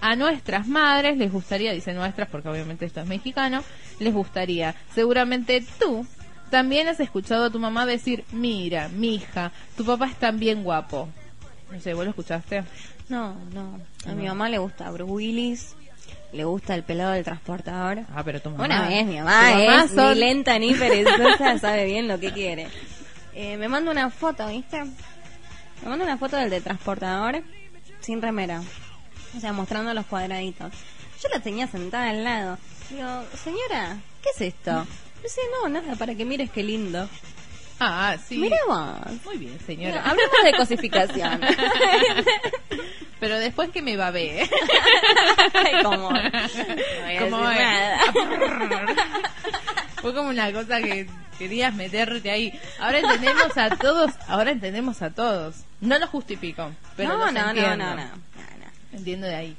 [0.00, 3.62] a nuestras madres les gustaría, dicen nuestras porque obviamente esto es mexicano,
[3.98, 4.74] les gustaría.
[4.94, 6.06] Seguramente tú
[6.50, 11.08] también has escuchado a tu mamá decir, mira, mi hija, tu papá es también guapo.
[11.70, 12.64] No sé, ¿vos lo escuchaste?
[13.08, 13.80] No, no.
[14.06, 15.74] A mi mamá le gusta Bruce Willis,
[16.32, 18.00] le gusta el pelado del transportador.
[18.14, 18.64] Ah, pero tu mamá.
[18.64, 22.32] Una vez mi mamá, mamá es son- ni lenta ni perezosa, sabe bien lo que
[22.32, 22.68] quiere.
[23.34, 24.82] Eh, me manda una foto, ¿viste?
[25.82, 27.42] Me manda una foto del de transportador
[28.00, 28.62] sin remera.
[29.36, 30.72] O sea, mostrando los cuadraditos.
[31.22, 32.58] Yo la tenía sentada al lado.
[32.90, 33.06] Digo,
[33.44, 34.86] señora, ¿qué es esto?
[35.22, 37.08] Dice, no, nada, para que mires qué lindo.
[37.78, 38.36] Ah, sí.
[38.36, 39.24] Mira vos.
[39.24, 40.02] Muy bien, Mira, señora.
[40.04, 41.40] hablemos de cosificación.
[43.20, 44.48] Pero después que me babé.
[45.82, 46.10] ¿cómo?
[46.10, 48.00] No nada.
[50.00, 51.06] Fue como una cosa que
[51.38, 52.58] querías meterte ahí.
[52.78, 55.56] Ahora entendemos a todos, ahora entendemos a todos.
[55.80, 57.76] No lo justifico, pero no, los no, no, entiendo.
[57.76, 58.96] no, no, no, no.
[58.98, 59.56] Entiendo de ahí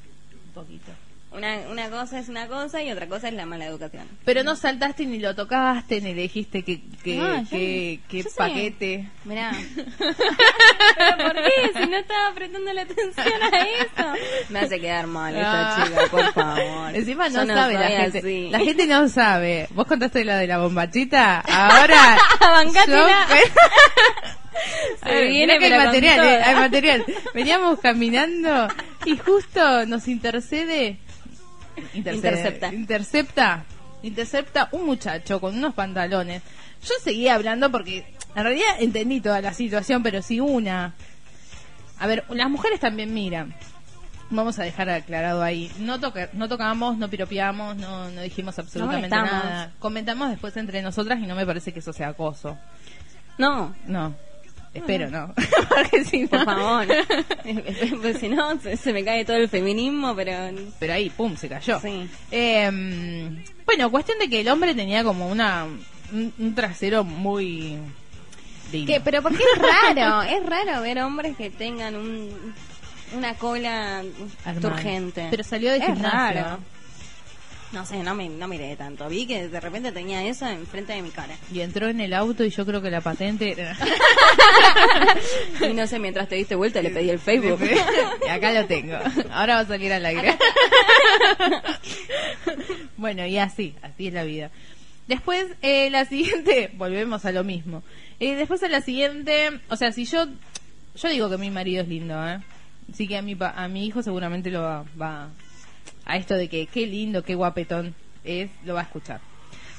[0.47, 0.91] un poquito.
[1.33, 4.05] Una, una cosa es una cosa y otra cosa es la mala educación.
[4.25, 8.17] Pero no saltaste ni lo tocaste, ni le dijiste que, que, No, yo- que, que
[8.23, 8.35] yo sé.
[8.35, 9.07] paquete.
[9.23, 9.51] Mirá.
[9.97, 11.71] ¿Pero por qué?
[11.73, 14.13] Si no estaba prestando la atención a eso.
[14.49, 15.85] Me hace quedar mal esta Ah.
[15.85, 16.95] chica, por favor.
[16.95, 18.17] Encima no, sabe la gente.
[18.19, 18.49] así.
[18.49, 19.67] La gente no sabe.
[19.71, 22.17] Vos contaste la de la bombachita, ahora.
[25.03, 27.05] Se ver, viene, que hay material, eh, hay material.
[27.33, 28.67] Veníamos caminando
[29.05, 30.97] y justo nos intercede.
[31.93, 32.73] Intercepta.
[32.73, 33.65] Intercepta.
[34.03, 36.41] Intercepta un muchacho con unos pantalones.
[36.83, 38.05] Yo seguía hablando porque
[38.35, 40.93] en realidad entendí toda la situación, pero si una.
[41.99, 43.53] A ver, las mujeres también miran.
[44.31, 45.69] Vamos a dejar aclarado ahí.
[45.79, 49.73] No, toca, no tocamos, no piropeamos, no, no dijimos absolutamente nada.
[49.79, 52.57] Comentamos después entre nosotras y no me parece que eso sea acoso.
[53.37, 54.15] No, No,
[54.73, 55.33] espero no.
[55.69, 56.87] Porque si no- por favor.
[58.01, 60.31] pues si no, se, se me cae todo el feminismo, pero...
[60.79, 61.79] Pero ahí, pum, se cayó.
[61.79, 62.09] Sí.
[62.31, 62.69] Eh,
[63.65, 65.65] bueno, cuestión de que el hombre tenía como una
[66.13, 67.77] un, un trasero muy.
[68.71, 69.01] ¿Qué?
[69.03, 72.29] Pero porque es raro, es raro ver hombres que tengan un,
[73.15, 74.03] una cola
[74.45, 74.61] Armada.
[74.75, 75.27] turgente.
[75.29, 76.41] Pero salió de es gimnasio.
[76.41, 76.59] raro.
[77.73, 79.07] No sé, no, me, no miré tanto.
[79.07, 81.33] Vi que de repente tenía eso enfrente de mi cara.
[81.53, 83.55] Y entró en el auto y yo creo que la patente.
[85.61, 87.59] Y no sé, mientras te diste vuelta le pedí el Facebook.
[88.25, 88.95] Y acá lo tengo.
[89.31, 90.37] Ahora va a salir al aire.
[92.97, 94.51] bueno, y así, así es la vida.
[95.07, 97.83] Después, eh, la siguiente, volvemos a lo mismo.
[98.19, 100.25] Eh, después a la siguiente, o sea, si yo,
[100.95, 102.39] yo digo que mi marido es lindo, ¿eh?
[102.91, 105.29] Así que a mi, pa- a mi hijo seguramente lo va, va
[106.05, 109.21] a esto de que qué lindo, qué guapetón es, lo va a escuchar.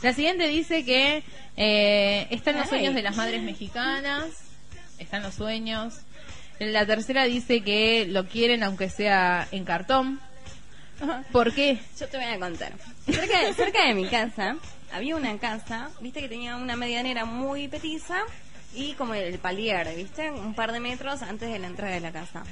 [0.02, 1.22] La siguiente dice que
[1.56, 4.26] eh, están los sueños de las madres mexicanas,
[4.98, 6.00] están los sueños.
[6.58, 10.20] La tercera dice que lo quieren aunque sea en cartón.
[11.32, 11.78] ¿Por qué?
[11.98, 12.72] Yo te voy a contar.
[13.06, 14.56] Cerca de, cerca de mi casa
[14.92, 18.18] había una casa, viste que tenía una medianera muy petiza
[18.74, 22.12] y como el palier, viste, un par de metros antes de la entrada de la
[22.12, 22.44] casa.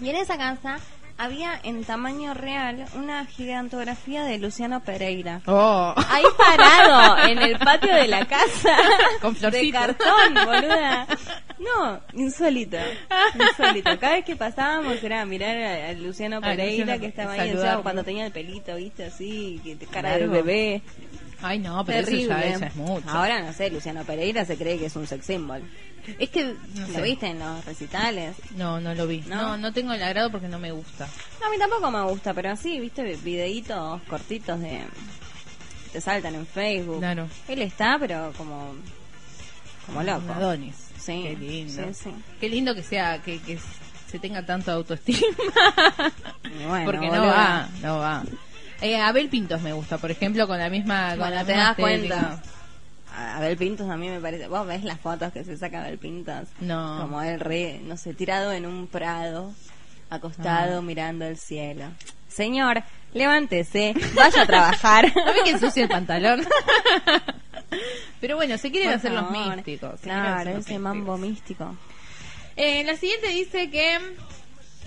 [0.00, 0.78] Y en esa casa
[1.18, 5.42] había en tamaño real una gigantografía de Luciano Pereira.
[5.46, 5.92] Oh.
[6.08, 8.76] Ahí parado, en el patio de la casa.
[9.20, 9.96] Con De florcitas.
[9.96, 11.06] cartón, boluda.
[11.58, 12.76] No, insólito.
[13.34, 13.98] Insólito.
[13.98, 17.52] Cada vez que pasábamos era mirar a, a Luciano Pereira Luciano, que estaba ahí
[17.82, 20.82] cuando tenía el pelito, viste, así, que cara de bebé.
[21.40, 23.08] Ay, no, pero eso ya, ya es mucho.
[23.08, 25.62] Ahora no sé, Luciano Pereira se cree que es un sex symbol.
[26.18, 27.02] es que, no ¿Lo sé.
[27.02, 28.36] viste en los recitales?
[28.56, 29.20] No, no lo vi.
[29.28, 29.36] ¿No?
[29.36, 29.56] ¿No?
[29.58, 31.06] no, tengo el agrado porque no me gusta.
[31.40, 34.80] No, a mí tampoco me gusta, pero así, viste, videitos cortitos de...
[35.84, 36.98] que te saltan en Facebook.
[36.98, 37.28] Claro.
[37.46, 38.74] Él está, pero como...
[39.86, 40.32] como loco.
[40.32, 40.74] Adonis.
[40.98, 41.84] Sí, Qué lindo.
[41.94, 42.10] sí, sí.
[42.40, 43.58] Qué lindo que sea, que, que
[44.10, 45.20] se tenga tanto autoestima.
[46.66, 48.24] Bueno, porque no va, no va.
[48.80, 51.64] Eh, Abel Pintos me gusta, por ejemplo, con la misma, con Bueno, la te misma
[51.68, 52.42] das cuenta.
[53.34, 54.46] Abel Pintos a mí me parece.
[54.48, 56.48] Vos ves las fotos que se saca Abel Pintos.
[56.60, 56.98] No.
[57.00, 59.52] Como él re, no sé, tirado en un prado,
[60.10, 60.82] acostado Ah.
[60.82, 61.86] mirando el cielo.
[62.28, 65.06] Señor, levántese, vaya a trabajar.
[65.16, 66.46] No ve que ensucia el pantalón.
[68.20, 70.00] Pero bueno, se quieren Por hacer los místicos.
[70.00, 71.76] Claro, ese mambo místico.
[72.56, 73.98] Eh, la siguiente dice que.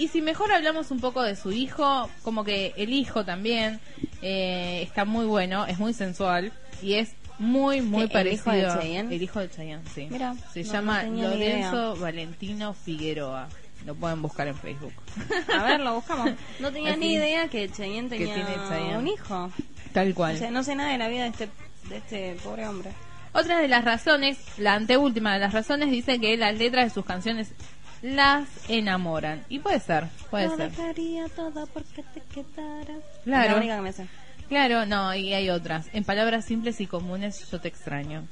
[0.02, 3.80] Y si mejor hablamos un poco de su hijo, como que el hijo también
[4.24, 8.74] eh, está muy bueno, es muy sensual y es muy, muy ¿Qué, el hijo parecido.
[8.74, 9.16] de Chayanne?
[9.16, 10.08] El hijo de Chayanne, sí.
[10.10, 13.48] Mira, Se no, llama no Lorenzo Valentino Figueroa.
[13.86, 14.94] Lo pueden buscar en Facebook.
[15.56, 16.32] A ver, lo buscamos.
[16.60, 17.00] No tenía Así.
[17.00, 19.52] ni idea que Cheyenne tenía un hijo.
[19.94, 20.38] Tal O cual.
[20.38, 21.50] sea, no sé nada de la vida de este,
[21.90, 22.92] de este pobre hombre.
[23.34, 27.06] Otra de las razones, la anteúltima de las razones, dice que las letras de sus
[27.06, 27.54] canciones
[28.02, 29.44] las enamoran.
[29.50, 30.72] Y puede ser, puede Lo ser.
[30.72, 32.98] dejaría todo porque te quedaras.
[33.24, 33.52] Claro.
[33.52, 34.08] La única que me sé.
[34.50, 35.88] Claro, no, y hay otras.
[35.94, 38.24] En palabras simples y comunes, yo te extraño.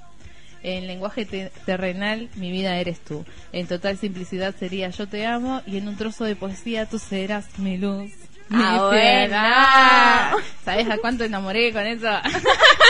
[0.61, 3.25] En lenguaje te- terrenal, mi vida eres tú.
[3.53, 5.61] En total simplicidad sería yo te amo.
[5.65, 8.11] Y en un trozo de poesía, tú serás mi luz.
[8.49, 9.35] Mi Ah, bueno.
[9.37, 12.07] Ah, ¿Sabes a cuánto enamoré con eso?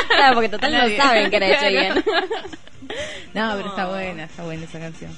[0.10, 0.98] Claro, porque total no Nadie.
[0.98, 1.70] saben que era de Claro.
[2.02, 2.04] Cheyenne.
[3.36, 5.12] No, pero está buena, está buena esa canción.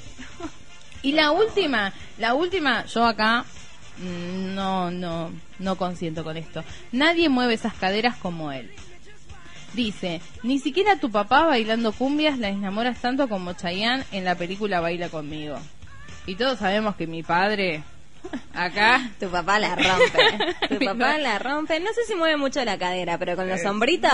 [1.02, 3.44] Y la última, la última, yo acá
[3.98, 6.64] mm, no, no, no consiento con esto.
[6.92, 8.70] Nadie mueve esas caderas como él.
[9.74, 14.80] Dice, ni siquiera tu papá bailando cumbias la enamoras tanto como Chayanne en la película
[14.80, 15.58] Baila conmigo.
[16.26, 17.82] Y todos sabemos que mi padre,
[18.54, 20.68] acá, Tu papá la rompe.
[20.68, 21.80] Tu papá la rompe.
[21.80, 24.12] No sé si mueve mucho la cadera, pero con los hombritos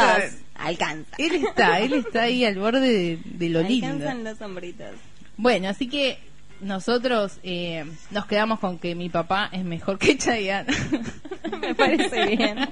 [0.54, 1.10] alcanza.
[1.18, 3.86] él está, él está ahí al borde de, de lo lindo.
[3.88, 4.94] Alcanzan los hombritos.
[5.36, 6.18] Bueno, así que
[6.60, 10.72] nosotros eh, nos quedamos con que mi papá es mejor que Chayanne.
[11.60, 12.68] Me parece bien.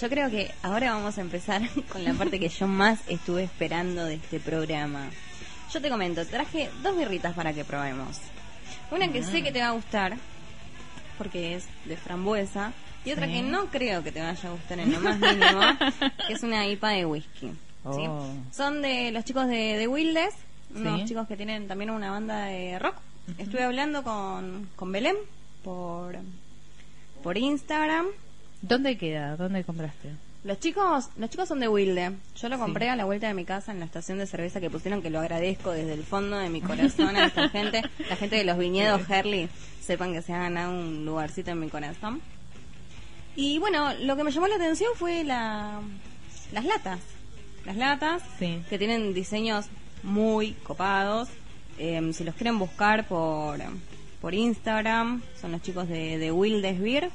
[0.00, 4.04] Yo creo que ahora vamos a empezar con la parte que yo más estuve esperando
[4.04, 5.10] de este programa.
[5.72, 8.18] Yo te comento, traje dos birritas para que probemos.
[8.90, 10.16] Una que sé que te va a gustar,
[11.16, 12.72] porque es de frambuesa,
[13.04, 13.32] y otra Sí.
[13.34, 15.60] que no creo que te vaya a gustar en lo más mínimo,
[16.26, 17.48] que es una IPA de whisky.
[17.48, 17.56] ¿sí?
[17.84, 18.26] Oh.
[18.52, 20.34] Son de los chicos de, de Wildes,
[20.74, 21.06] unos Sí.
[21.06, 22.96] chicos que tienen también una banda de rock.
[23.38, 25.16] Estuve hablando con, con Belén
[25.62, 26.16] por,
[27.22, 28.06] por Instagram.
[28.62, 29.36] ¿Dónde queda?
[29.36, 30.10] ¿Dónde compraste?
[30.42, 32.12] Los chicos, los chicos son de Wilde.
[32.36, 32.62] Yo lo Sí.
[32.62, 35.10] compré a la vuelta de mi casa en la estación de cerveza que pusieron, que
[35.10, 37.82] lo agradezco desde el fondo de mi corazón a esta gente.
[38.08, 39.48] La gente de los viñedos Herley,
[39.82, 42.20] sepan que se ha ganado un lugarcito en mi corazón.
[43.36, 45.80] Y bueno, lo que me llamó la atención fue la,
[46.52, 47.00] las latas.
[47.66, 48.62] Las latas Sí.
[48.70, 49.66] que tienen diseños
[50.02, 51.28] muy copados.
[51.78, 53.58] Eh, si los quieren buscar por,
[54.22, 57.10] por Instagram, son los chicos de, de Wildes Beer.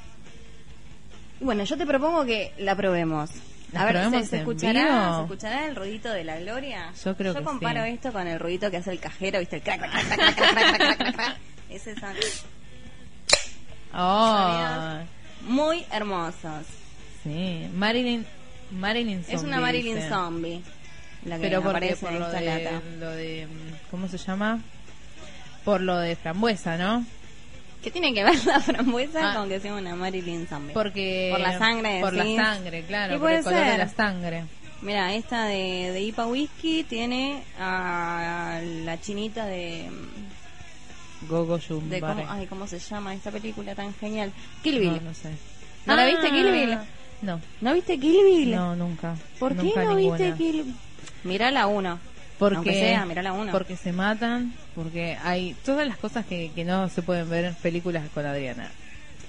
[1.40, 3.30] Bueno, yo te propongo que la probemos.
[3.74, 6.92] A ver, ¿se, ¿se, escuchará, ¿se escuchará el ruidito de la gloria?
[7.04, 9.56] Yo creo Yo comparo esto con el ruidito que hace el cajero, ¿viste?
[9.56, 11.36] El crack, crack, crack, crack, crack, crack, crack.
[11.68, 12.14] Ese son...
[13.92, 14.98] Oh.
[15.42, 16.66] Muy hermosos.
[17.22, 17.68] Sí.
[17.74, 18.24] Marilyn,
[18.70, 19.34] Marilyn Zombie.
[19.34, 20.00] Es una Marilyn.
[20.08, 20.62] Zombie.
[21.24, 23.48] La que Pero por, aparece por lo, esta de, lo de...
[23.90, 24.60] ¿Cómo se llama?
[25.64, 27.04] Por lo de frambuesa, ¿no?
[27.86, 29.36] ¿Qué tiene que ver la frambuesa Ah.
[29.36, 30.72] con que sea una Marilyn Zombie?
[30.74, 32.36] Porque Por la sangre, Por decís.
[32.36, 33.78] la sangre, claro, Y por el puede color de ser.
[33.78, 34.44] la sangre.
[34.82, 39.88] Mira, esta de, de IPA Whisky tiene a la chinita de...
[41.28, 44.32] Gogo de cómo, ay, ¿Cómo se llama esta película tan genial?
[44.64, 44.94] Kill Bill.
[44.96, 45.30] No, no sé.
[45.86, 46.78] ¿No la viste, Kill Bill?
[47.22, 48.50] No, ¿No viste Kill Bill?
[48.56, 49.14] no, nunca.
[49.38, 50.18] ¿Por qué Nunca no ninguna.
[50.18, 50.74] viste Kill Bill?
[51.22, 51.98] Mira la 1.
[52.38, 53.50] Porque, Aunque sea, mirá la uno.
[53.52, 57.54] Porque se matan, porque hay todas las cosas que, que no se pueden ver en
[57.54, 58.70] películas con Adriana.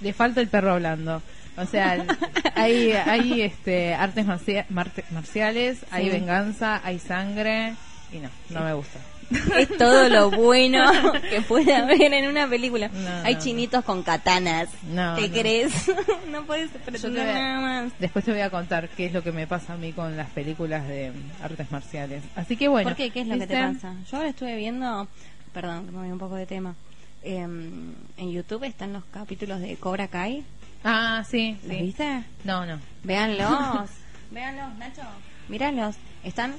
[0.00, 1.22] Le falta el perro hablando.
[1.56, 2.04] O sea,
[2.54, 4.66] hay, hay este, artes marcia-
[5.10, 7.74] marciales, hay venganza, hay sangre
[8.12, 8.98] y no, no me gusta.
[9.58, 10.90] Es todo lo bueno
[11.30, 12.88] que puede haber en una película.
[12.88, 14.68] No, Hay no, chinitos con katanas.
[14.84, 15.72] No, ¿Te crees?
[16.30, 17.92] no puedes pretender nada más.
[17.98, 20.30] Después te voy a contar qué es lo que me pasa a mí con las
[20.30, 21.12] películas de
[21.42, 22.22] artes marciales.
[22.36, 22.88] Así que bueno.
[22.88, 23.10] ¿Por qué?
[23.10, 23.94] ¿Qué es lo que te pasa?
[24.10, 25.06] Yo ahora estuve viendo,
[25.52, 26.74] perdón, que me voy un poco de tema.
[27.22, 30.44] em, en YouTube están los capítulos de Cobra Kai.
[30.84, 31.82] Ah, sí, ¿Los sí.
[31.82, 32.22] viste?
[32.44, 32.78] No, no.
[33.02, 33.90] Véanlos.
[34.30, 35.02] Véanlos, Nacho.
[35.48, 35.96] Míralos.
[36.24, 36.54] Están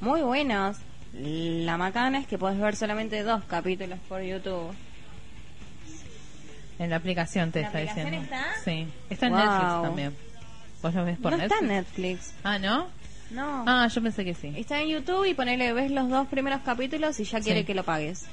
[0.00, 0.78] muy buenos.
[1.14, 4.74] La macana es que puedes ver solamente dos capítulos por YouTube.
[6.78, 8.34] En la aplicación te ¿En la está aplicación diciendo.
[8.34, 8.62] está?
[8.64, 8.88] Sí.
[9.10, 9.40] Está en Wow.
[9.42, 10.14] Netflix también.
[10.82, 11.52] ¿Vos lo ves por no Netflix?
[11.52, 12.34] está en Netflix.
[12.42, 12.88] Ah, ¿no?
[13.30, 13.64] No.
[13.66, 14.52] Ah, yo pensé que sí.
[14.56, 17.66] Está en YouTube y ponele, ves los dos primeros capítulos y ya quiere Sí.
[17.66, 18.26] que lo pagues.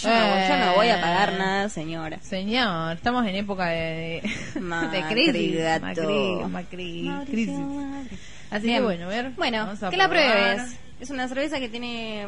[0.00, 1.38] Yo, no, yo no voy a pagar Eh.
[1.38, 2.18] nada, señora.
[2.20, 4.22] Señor, estamos en época de,
[4.54, 5.58] de, Macri, de crisis.
[5.62, 5.86] gato.
[5.86, 8.20] Macri, Macri, Mauricio crisis.
[8.50, 8.78] Así Bien.
[8.78, 9.30] que bueno, a ver.
[9.32, 10.76] Bueno, que la pruebes.
[11.00, 12.26] Es una cerveza que tiene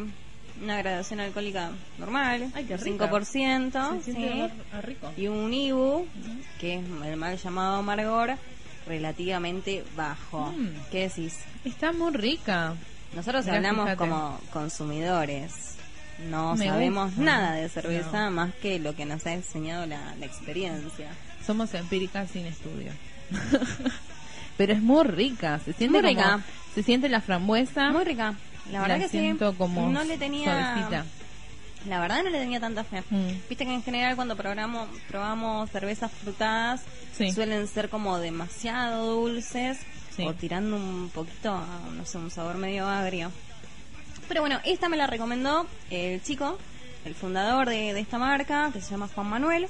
[0.63, 3.11] una gradación alcohólica normal, Ay, qué rica.
[3.11, 4.43] 5%, Se ¿sí?
[4.83, 5.13] rico.
[5.17, 6.07] y un IBU,
[6.61, 8.37] que es el mal llamado amargor,
[8.87, 10.53] relativamente bajo.
[10.53, 10.69] Mm.
[10.91, 11.39] ¿Qué decís?
[11.65, 12.75] Está muy rica.
[13.15, 13.99] Nosotros Mirá, hablamos fíjate.
[13.99, 15.53] como consumidores.
[16.31, 17.23] No Me sabemos gusta.
[17.23, 18.31] nada de cerveza No.
[18.31, 21.09] más que lo que nos ha enseñado la, la experiencia.
[21.45, 22.93] Somos empíricas sin estudio.
[24.57, 25.59] Pero es muy rica.
[25.65, 26.45] Se siente Muy como- rica.
[26.75, 27.91] Se siente la frambuesa.
[27.91, 28.35] Muy rica.
[28.70, 29.59] La verdad que siento sí.
[29.59, 30.44] como no le tenía
[30.75, 31.05] suavecita.
[31.88, 33.03] La verdad no le tenía tanta fe.
[33.11, 33.29] Mm.
[33.48, 36.83] Viste que en general cuando probamos, probamos cervezas frutadas
[37.16, 37.33] Sí.
[37.33, 39.79] suelen ser como demasiado dulces
[40.16, 40.25] Sí.
[40.27, 43.33] o tirando un poquito a, no sé, un sabor medio agrio.
[44.29, 46.59] Pero bueno, esta me la recomendó el chico,
[47.05, 49.66] el fundador de, de esta marca, que se llama Juan Manuel.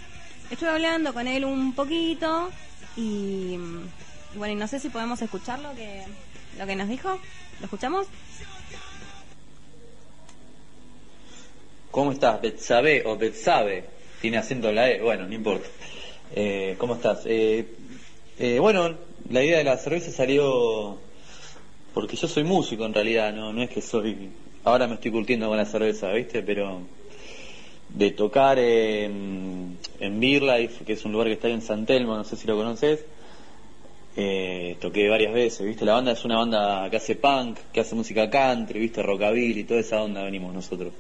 [0.51, 2.51] Estuve hablando con él un poquito
[2.97, 3.01] y,
[4.35, 6.05] y bueno, y no sé si podemos escuchar lo que,
[6.59, 7.19] lo que nos dijo.
[7.61, 8.07] ¿Lo escuchamos?
[11.93, 12.41] ¿Cómo estás?
[12.41, 13.85] Betsabe o Betsabe.
[14.23, 15.69] Tiene acento en la E, bueno, no importa.
[16.35, 17.27] Eh, ¿Cómo estás?
[17.27, 17.67] Eh,
[18.39, 18.97] eh, bueno,
[19.29, 20.97] la idea de la cerveza salió
[21.93, 24.31] porque yo soy músico en realidad, no, no es que soy...
[24.65, 26.43] Ahora me estoy curtiendo con la cerveza, ¿viste?
[26.43, 26.81] Pero
[27.91, 31.85] de tocar en, en Beer Life, que es un lugar que está ahí en San
[31.85, 33.05] Telmo, no sé si lo conoces.
[34.17, 35.85] Eh, toqué varias veces, ¿viste?
[35.85, 39.03] La banda es una banda que hace punk, que hace música country, ¿viste?
[39.03, 40.95] Rockabilly, toda esa onda venimos nosotros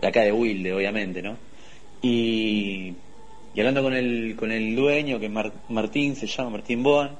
[0.00, 1.36] de acá de Wilde, obviamente, ¿no?
[2.02, 2.94] Y,
[3.56, 7.16] hablando con el, con el dueño, que Martín, se llama Martín Boan,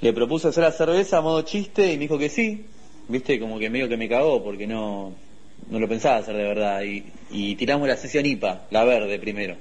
[0.00, 2.64] le propuse hacer la cerveza a modo chiste y me dijo que sí,
[3.08, 5.12] viste, como que medio que me cagó porque no,
[5.70, 6.82] no lo pensaba hacer de verdad.
[6.82, 9.56] Y, y tiramos la sesión IPA, la verde primero.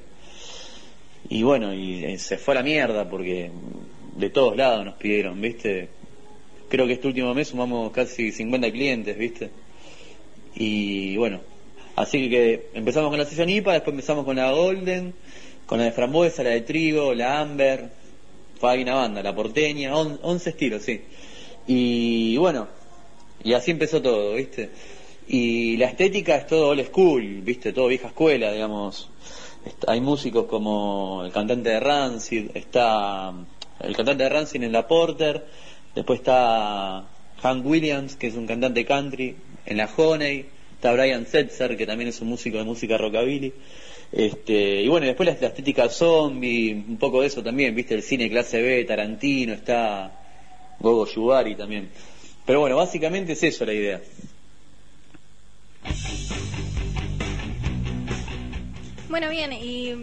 [1.29, 3.51] Y bueno, y eh, se fue a la mierda porque
[4.15, 5.89] de todos lados nos pidieron, viste.
[6.69, 9.49] Creo que este último mes sumamos casi 50 clientes, viste.
[10.55, 11.41] Y bueno,
[11.97, 15.13] así que empezamos con la sesión IPA, después empezamos con la Golden,
[15.65, 17.89] con la de frambuesa, la de trigo, la Amber,
[18.59, 21.01] fue ahí banda, la porteña, on- 11 estilos, sí.
[21.67, 22.67] Y bueno,
[23.43, 24.69] y así empezó todo, ¿viste?
[25.27, 27.73] Y la estética es todo old school, ¿viste?
[27.73, 29.09] Todo vieja escuela, digamos.
[29.87, 33.33] Hay músicos como el cantante de Rancid, está
[33.81, 35.45] el cantante de Rancid en la Porter,
[35.93, 37.05] después está
[37.41, 40.45] Hank Williams, que es un cantante country, en la Honey,
[40.77, 43.51] está Brian Setzer, que también es un músico de música rockabilly.
[44.11, 47.95] Este, y bueno, y después la, la estética zombie, un poco de eso también, viste,
[47.95, 50.11] el cine clase B, Tarantino, está
[50.79, 51.89] Gogo Yubari también.
[52.45, 54.01] Pero bueno, básicamente es eso la idea.
[59.09, 59.95] Bueno, bien, y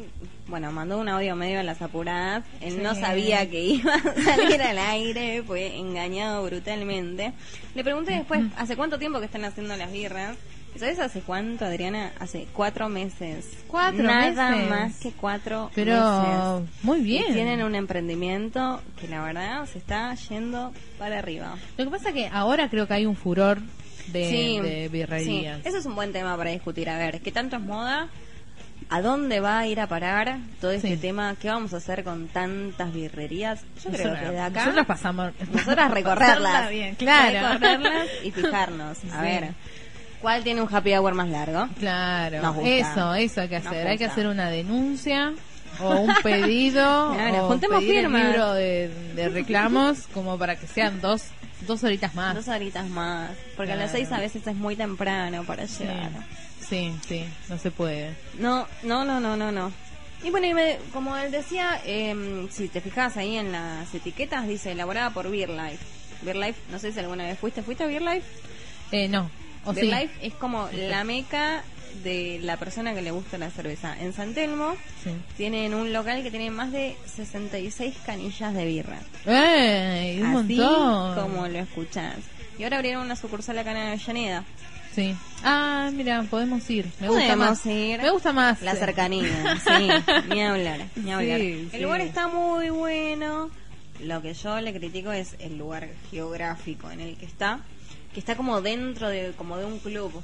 [0.48, 2.44] bueno, mandó un audio medio en las apuradas.
[2.60, 7.32] Él no sabía que iba a salir al aire, fue engañado brutalmente.
[7.74, 10.36] Le pregunté después, ¿hace cuánto tiempo que están haciendo las birras?
[10.74, 12.12] ¿Y ¿Sabes hace cuánto, Adriana?
[12.18, 13.46] Hace cuatro meses.
[13.68, 14.70] ¿Cuatro Nada meses?
[14.70, 16.70] más que cuatro Pero meses.
[16.82, 17.32] muy Y bien.
[17.32, 21.54] tienen un emprendimiento que la verdad se está yendo para arriba.
[21.76, 23.58] Lo que pasa que ahora creo que hay un furor
[24.08, 25.62] de, sí, de birrerías.
[25.62, 25.68] sí.
[25.68, 26.90] Eso es un buen tema para discutir.
[26.90, 28.08] A ver, ¿qué tanto es moda?
[28.90, 30.96] ¿A dónde va a ir a parar todo este Sí.
[30.98, 31.36] tema?
[31.40, 33.62] ¿Qué vamos a hacer con tantas birrerías?
[33.82, 35.32] Yo creo que de acá Nosotros pasamos.
[35.52, 37.54] nosotras recorrerlas, bien, claro.
[37.54, 38.98] recorrerlas y fijarnos.
[39.12, 39.54] A ver,
[40.24, 41.68] ¿cuál tiene un happy hour más largo?
[41.78, 43.86] Claro, eso, eso hay que hacer.
[43.86, 45.34] Hay que hacer una denuncia
[45.78, 48.22] o un pedido Claro, o juntemos pedir el firmas.
[48.22, 51.24] libro de, de reclamos como para que sean dos
[51.66, 52.34] dos horitas más.
[52.34, 56.10] Dos horitas más, porque a las seis a veces es muy temprano para llegar.
[56.58, 58.14] sí, sí, no se puede.
[58.38, 59.70] No, no, no, no, no, no.
[60.22, 64.48] Y bueno, y me- como él decía, em, si te fijas ahí en las etiquetas,
[64.48, 65.84] dice elaborada por Beer Life.
[66.22, 68.26] Beer Life, no sé si alguna vez fuiste, ¿fuiste a Beer Life?
[68.90, 69.30] Eh, no,
[69.64, 69.92] o Beer sí.
[69.92, 71.62] Life es como la meca
[72.02, 73.96] de la persona que le gusta la cerveza.
[74.00, 75.10] En San Telmo Sí.
[75.36, 78.98] tienen un local que tiene más de 66 canillas de birra.
[79.26, 80.20] ¡Ey!
[80.20, 81.14] Un Así montón.
[81.14, 82.16] como lo escuchas.
[82.58, 84.44] Y ahora abrieron una sucursal acá en Avellaneda.
[84.94, 85.14] Sí.
[85.42, 86.86] Ah, mira, podemos ir.
[87.00, 87.66] Me gusta más.
[87.66, 88.00] ir.
[88.00, 88.62] Me gusta más.
[88.62, 89.88] La cercanía, sí,
[90.28, 91.40] ni hablar, ni hablar.
[91.40, 91.78] Sí, el sí.
[91.78, 93.50] lugar está muy bueno.
[94.00, 97.60] Lo que yo le critico es el lugar geográfico en el que está,
[98.14, 100.22] que está como dentro de como de un club.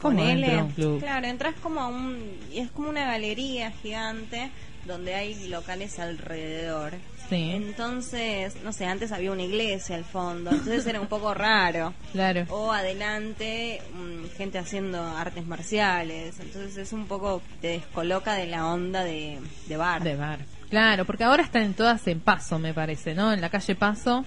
[0.00, 1.00] ¿Cómo Ponele- dentro de un club?
[1.00, 2.18] Claro, entras como a un
[2.52, 4.50] y es como una galería gigante
[4.86, 6.94] donde hay locales alrededor.
[7.28, 11.94] Sí, Entonces, no sé, antes había una iglesia al fondo, entonces era un poco raro
[12.12, 12.44] claro.
[12.50, 18.66] o adelante mm, gente haciendo artes marciales entonces es un poco te descoloca de la
[18.66, 20.40] onda de, de bar De bar.
[20.68, 23.32] Claro, porque ahora están todas en Paso, me parece, ¿no?
[23.32, 24.24] En la calle Paso.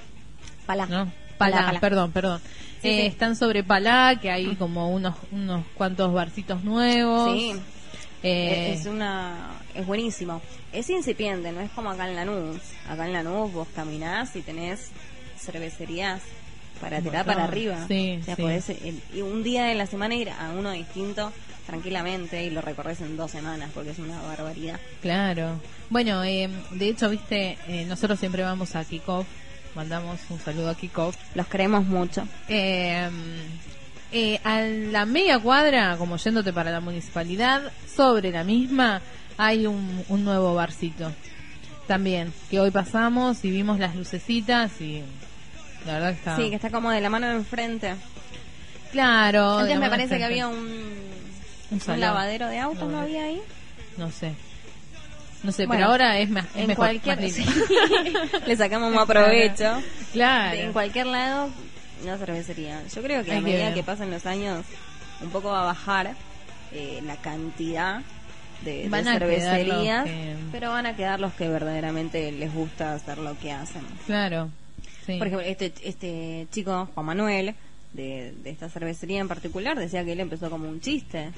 [0.65, 0.85] Palá.
[0.87, 1.11] ¿no?
[1.37, 1.79] Palá, Palá, Palá.
[1.79, 2.41] perdón, perdón.
[2.81, 3.07] Sí, Eh, sí.
[3.07, 7.31] Están sobre Palá, que hay como unos unos cuantos barcitos nuevos.
[7.33, 7.53] sí
[8.23, 12.57] Eh, es una es buenísimo es incipiente no es como acá en Lanús
[12.89, 14.89] acá en Lanús vos caminás y tenés
[15.37, 16.21] cervecerías
[16.81, 18.41] para tirar para arriba Sí, o sea, sí.
[18.41, 18.69] podés,
[19.13, 21.31] y un día de la semana ir a uno distinto
[21.67, 25.59] tranquilamente y lo recorres en dos semanas porque es una barbaridad Claro.
[25.89, 29.27] Bueno, eh, de hecho, viste, eh, nosotros siempre vamos a Kickoff.
[29.75, 31.17] Mandamos un saludo a Kickoff.
[31.35, 33.09] los queremos mucho Eh,
[34.11, 39.01] eh, a la media cuadra, como yéndote para la municipalidad, sobre la misma
[39.37, 41.11] hay un, un nuevo barcito.
[41.87, 45.03] También, que hoy pasamos y vimos las lucecitas y
[45.85, 46.35] la verdad que está...
[46.37, 47.95] sí que está como de la mano de enfrente
[48.91, 49.59] Claro.
[49.59, 50.55] Antes me parece que había un,
[51.69, 53.41] Un un lavadero de autos, ¿no había ahí?
[53.97, 54.33] No sé.
[55.45, 57.37] No sé, Bueno, pero ahora es más es en mejor, cualquier más
[58.47, 59.81] le sacamos más provecho.
[60.11, 60.57] Claro.
[60.59, 61.49] En cualquier lado,
[62.03, 62.81] una cervecería.
[62.93, 63.73] Yo creo que a que medida ver.
[63.73, 64.65] que pasen los años,
[65.21, 66.15] un poco va a bajar
[66.71, 68.01] eh, la cantidad
[68.63, 73.37] de, de cervecerías, que- pero van a quedar los que verdaderamente les gusta hacer lo
[73.39, 73.83] que hacen.
[74.05, 74.49] Claro.
[75.05, 75.17] Sí.
[75.19, 77.53] Por ejemplo, este, este chico, Juan Manuel,
[77.93, 81.29] de, de esta cervecería en particular, decía que él empezó como un chiste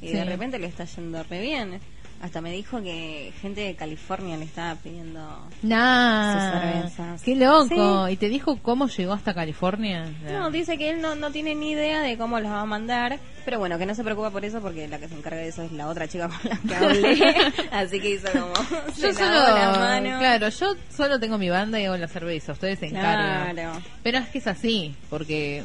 [0.00, 0.14] y Sí.
[0.14, 1.78] de repente le está yendo re bien.
[2.22, 5.20] Hasta me dijo que gente de California le estaba pidiendo
[5.62, 7.22] Nah, sus cervezas.
[7.22, 8.08] qué loco.
[8.08, 10.06] ¿Y te dijo cómo llegó hasta California?
[10.30, 13.18] No, dice que él no, no tiene ni idea de cómo los va a mandar,
[13.44, 15.62] pero bueno, que no se preocupa por eso porque la que se encarga de eso
[15.64, 17.34] es la otra chica con la que hablé,
[17.72, 18.52] así que hizo como
[18.96, 20.18] yo solo, lavó la mano.
[20.20, 23.52] claro, yo solo tengo mi banda y hago la cerveza, ustedes se encargan.
[23.56, 23.82] Claro.
[24.04, 25.64] Pero es que es así, porque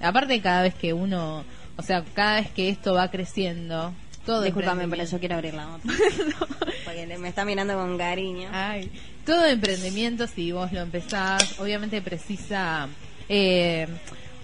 [0.00, 1.44] aparte cada vez que uno,
[1.76, 3.92] o sea, cada vez que esto va creciendo,
[4.28, 5.90] todo Disculpame, pero emprendimiento- yo quiero abrir la otra.
[6.84, 8.50] Porque le- me está mirando con cariño.
[8.52, 8.90] Ay,
[9.24, 12.88] todo emprendimiento, si vos lo empezás, obviamente precisa,
[13.28, 13.88] eh,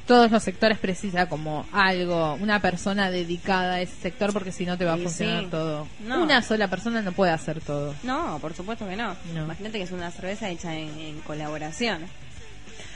[0.06, 4.78] todos los sectores precisa como algo, una persona dedicada a ese sector, porque si no
[4.78, 5.50] te va a funcionar sí.
[5.50, 5.86] todo.
[6.00, 6.22] No.
[6.22, 7.94] Una sola persona no puede hacer todo.
[8.04, 9.14] No, por supuesto que no.
[9.34, 9.44] No.
[9.44, 12.02] Imagínate que es una cerveza hecha en, en colaboración.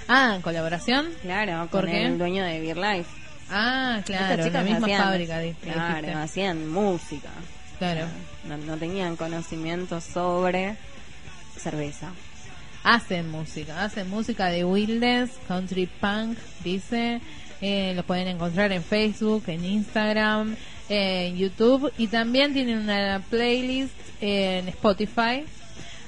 [0.08, 1.08] Ah, ¿en colaboración?
[1.20, 2.06] Claro, ¿Por con qué?
[2.06, 3.10] el dueño de Beer Life.
[3.50, 5.38] Ah, claro, Estas la misma hacían- fábrica.
[5.40, 7.30] di- Claro, hacían música.
[7.78, 8.06] Claro.
[8.48, 10.76] No, no tenían conocimiento sobre
[11.56, 12.10] cerveza.
[12.84, 17.20] Hacen música, hacen música de Wilderness, Country Punk, dice.
[17.60, 20.54] Eh, los pueden encontrar en Facebook, en Instagram,
[20.88, 25.44] en YouTube y también tienen una playlist en Spotify.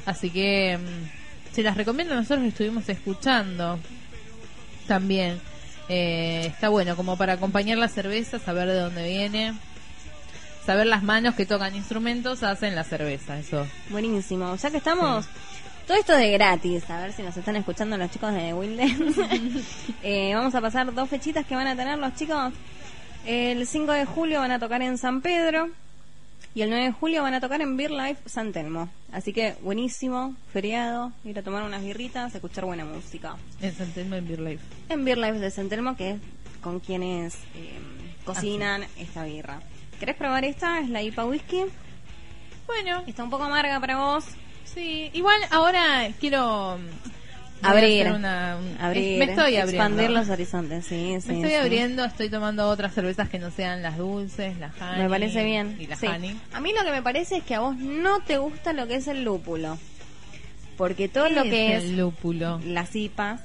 [0.07, 3.79] Así que mm, se las recomiendo, nosotros lo estuvimos escuchando
[4.87, 5.41] también.
[5.93, 9.55] Eh, está bueno, como para acompañar la cerveza, saber de dónde viene,
[10.65, 13.67] saber las manos que tocan instrumentos, hacen la cerveza, eso.
[13.89, 14.55] Buenísimo.
[14.55, 15.27] Ya que estamos.
[15.89, 19.17] Todo esto de gratis, a ver si nos están escuchando los chicos de Wilderness.
[20.05, 22.53] Eh, vamos a pasar dos fechitas que van a tener los chicos.
[23.27, 25.71] El 5 de julio van a tocar en San Pedro
[26.55, 28.89] y el 9 de julio van a tocar en Beer Life San Telmo.
[29.13, 33.37] Así que buenísimo, feriado, ir a tomar unas birritas, escuchar buena música.
[33.61, 34.65] En San Telmo en Beer Life.
[34.89, 36.21] En Beer Life de San Telmo, que es
[36.61, 37.79] con quienes eh,
[38.25, 39.61] cocinan esta birra.
[39.99, 40.81] ¿Querés probar esta?
[40.81, 41.65] Es la IPA Whisky.
[42.67, 44.25] Bueno, Está un poco amarga para vos.
[44.65, 45.11] sí.
[45.13, 46.79] Igual ahora quiero
[47.63, 48.07] Abrir.
[48.13, 48.57] una-.
[48.81, 49.71] Me estoy abriendo.
[49.71, 51.29] Expandir los horizontes, sí, sí.
[51.29, 51.55] Me estoy sí.
[51.57, 55.03] abriendo, estoy tomando otras cervezas que no sean las dulces, las honey.
[55.03, 55.77] Me parece bien.
[55.79, 56.07] Y la Sí.
[56.07, 56.41] honey.
[56.53, 58.97] A mí lo que me parece es que a vos no te gusta lo que
[58.97, 59.79] es el lúpulo.
[60.77, 62.61] Porque todo ¿Qué lo que es, el lúpulo?
[62.65, 63.41] las IPAs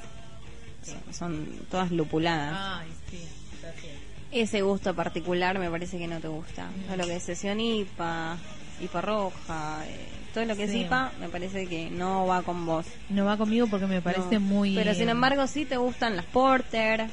[1.12, 2.56] son todas lupuladas.
[2.82, 3.20] Ay, sí.
[3.56, 3.96] está bien.
[4.32, 6.68] Ese gusto particular me parece que no te gusta.
[6.88, 8.38] Todo lo que es sesión IPA,
[8.82, 10.82] IPA roja, eh, todo lo que Sí.
[10.82, 12.86] es IPA me parece que no va con vos.
[13.10, 14.40] No va conmigo porque me parece No.
[14.42, 14.76] muy.
[14.76, 17.08] Pero sin embargo sí te gustan las porter,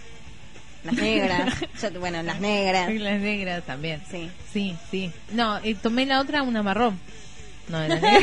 [0.85, 1.55] las negras.
[1.83, 2.91] Yo- bueno, las negras.
[2.91, 4.03] Y las negras también.
[4.11, 4.29] Sí.
[4.53, 5.11] Sí, sí.
[5.31, 6.99] No, y tomé la otra, una marrón.
[7.69, 8.21] No, era negra.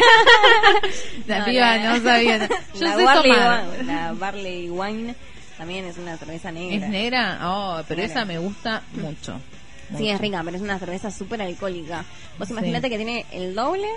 [1.27, 2.47] la No, piba la- no sabía.
[2.75, 3.65] Yo la Barley, tomar.
[3.69, 5.15] Wine- la Barley Wine
[5.57, 6.85] también es una cerveza negra.
[6.85, 7.39] ¿Es negra?
[7.43, 8.13] Oh, pero Negra.
[8.15, 9.39] esa me gusta mucho.
[9.87, 10.13] Sí, Mucho.
[10.13, 12.05] es rica, pero es una cerveza súper alcohólica.
[12.37, 12.53] Vos Sí.
[12.53, 13.87] imaginate que tiene el doble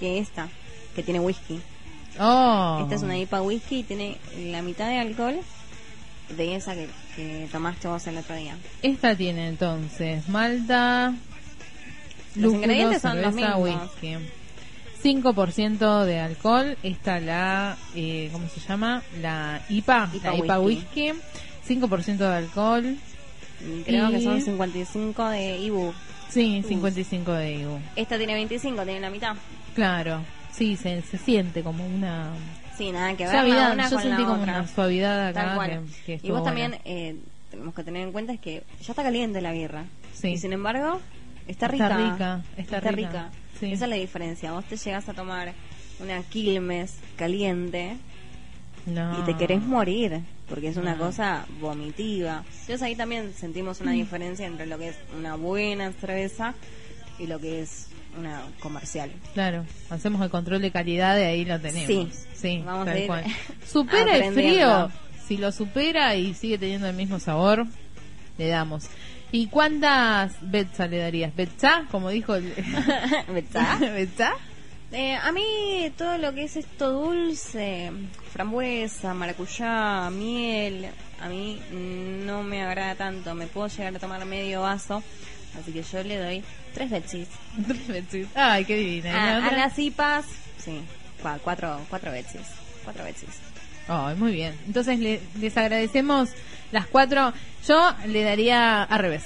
[0.00, 0.48] que esta,
[0.96, 1.60] que tiene whisky.
[2.18, 2.80] Oh.
[2.82, 4.16] Esta es una IPA whisky y tiene
[4.50, 5.38] la mitad de alcohol
[6.36, 8.56] de esa que, que tomaste vos el otro día.
[8.82, 11.14] Esta tiene entonces malta,
[12.34, 13.58] Los ingredientes son los mismos.
[14.00, 14.16] whisky.
[15.02, 16.76] 5% de alcohol.
[16.82, 19.02] Esta la, eh, ¿cómo se llama?
[19.22, 21.12] La IPA, IPA la IPA whisky.
[21.12, 21.20] whisky.
[21.68, 22.96] 5% de alcohol.
[23.84, 25.92] Creo Y- que son 55 de Ibu.
[26.28, 27.80] Sí, 55 de IBU.
[27.96, 29.34] Esta tiene 25, tiene la mitad.
[29.74, 30.22] Claro.
[30.52, 32.32] Sí, se, se siente como una
[32.76, 33.72] Sí, nada que ver suavidad.
[33.74, 34.58] una Yo con sentí la como otra.
[34.60, 35.54] una suavidad Tal acá.
[35.54, 35.84] cual.
[36.06, 37.16] que- que y vos también eh,
[37.50, 39.84] tenemos que tener en cuenta es que ya está caliente la birra.
[40.14, 40.28] Sí.
[40.28, 41.00] Y sin embargo,
[41.46, 41.96] está Está rica.
[42.12, 43.30] rica, está rica.
[43.58, 43.72] Sí.
[43.72, 44.52] Esa es la diferencia.
[44.52, 45.52] Vos te llegas a tomar
[46.00, 47.96] una Quilmes caliente
[48.86, 49.18] No.
[49.20, 50.20] y te querés morir.
[50.48, 51.04] Porque es una No.
[51.04, 52.42] cosa vomitiva.
[52.62, 56.54] Entonces ahí también sentimos una diferencia entre lo que es una buena cerveza
[57.20, 57.86] y lo que es
[58.18, 59.10] una comercial.
[59.34, 61.86] Claro, hacemos el control de calidad y ahí lo tenemos.
[61.86, 62.08] Sí.
[62.34, 63.24] sí Vamos tal a ir cual.
[63.66, 64.90] Supera el frío.
[65.26, 67.64] Si lo supera y sigue teniendo el mismo sabor,
[68.36, 68.88] le damos.
[69.32, 71.34] ¿Y cuántas betza le darías?
[71.36, 71.86] ¿Betza?
[71.90, 72.52] Como dijo el...
[73.28, 73.78] ¿Verdad?
[73.94, 74.32] ¿Betza?
[74.92, 77.92] Eh, a mí todo lo que es esto dulce,
[78.32, 80.88] frambuesa, maracuyá, miel,
[81.20, 81.60] a mí
[82.26, 83.36] no me agrada tanto.
[83.36, 85.04] Me puedo llegar a tomar medio vaso,
[85.58, 86.44] así que yo le doy
[86.74, 87.28] tres betsis.
[87.88, 88.26] Betsis.
[88.34, 89.08] Ay, qué divina.
[89.10, 90.24] ¿Y la A, las IPAs,
[90.62, 90.80] sí,
[91.22, 92.42] cua- cuatro, cuatro betsis.
[92.84, 93.28] Cuatro betsis.
[93.88, 94.54] Ay, muy bien.
[94.66, 96.30] Entonces le- les agradecemos
[96.72, 97.32] las cuatro.
[97.66, 99.24] Yo le daría al revés,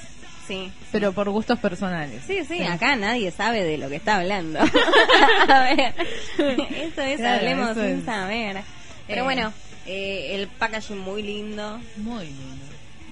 [0.49, 0.73] Sí.
[0.91, 2.23] pero por gustos personales.
[2.27, 4.59] Sí, sí, acá nadie sabe de lo que está hablando.
[5.49, 5.95] a ver,
[6.39, 8.05] esto es Claro, hablemos eso sin es.
[8.05, 8.63] saber.
[9.07, 9.25] Pero Eh.
[9.25, 9.53] bueno,
[9.87, 11.79] eh, el packaging muy lindo.
[11.99, 12.65] Muy lindo,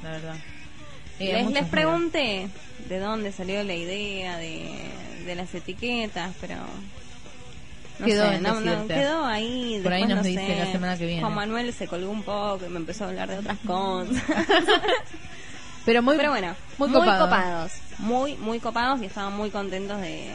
[0.03, 0.37] la verdad.
[1.21, 2.49] Eh, les, les pregunté
[2.89, 4.71] de dónde salió la idea de,
[5.27, 6.57] de las etiquetas, pero
[7.99, 9.81] no Quedó sé, no, quedó ahí.
[9.83, 10.57] Por ahí nos no dice sé.
[10.57, 11.21] la semana que viene.
[11.23, 14.17] Juan Manuel se colgó un poco y me empezó a hablar de otras cosas.
[15.85, 17.25] Pero muy, pero bueno, muy muy, copado.
[17.25, 20.31] copados, muy muy copados y estaban muy contentos de,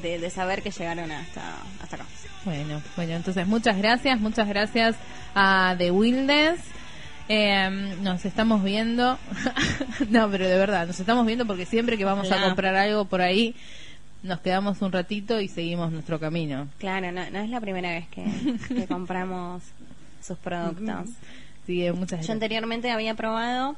[0.00, 1.42] de, de saber que llegaron hasta
[1.82, 2.06] hasta acá.
[2.46, 4.96] Bueno, bueno, entonces muchas gracias, muchas gracias
[5.34, 6.58] a The Wildness.
[7.28, 9.18] Eh, nos estamos viendo.
[10.10, 13.20] no, pero de verdad, nos estamos viendo porque siempre que vamos a comprar algo por
[13.20, 13.54] ahí,
[14.22, 16.68] nos quedamos un ratito y seguimos nuestro camino.
[16.78, 18.24] Claro, no, no es la primera vez que,
[18.68, 19.62] que compramos
[20.22, 21.10] sus productos.
[21.66, 23.76] Sí, eh, muchas Yo anteriormente había probado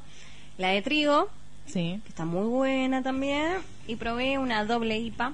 [0.57, 1.29] la de trigo,
[1.65, 5.33] Sí, que está muy buena también, y probé una doble IPA,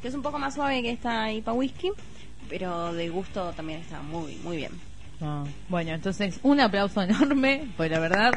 [0.00, 1.90] que es un poco más suave que esta IPA whisky,
[2.48, 4.72] pero de gusto también está muy, muy bien.
[5.20, 5.46] No.
[5.68, 8.32] bueno, entonces un aplauso enorme, pues la verdad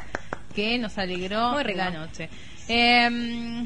[0.55, 2.29] que nos alegró la noche.
[2.67, 3.65] Eh,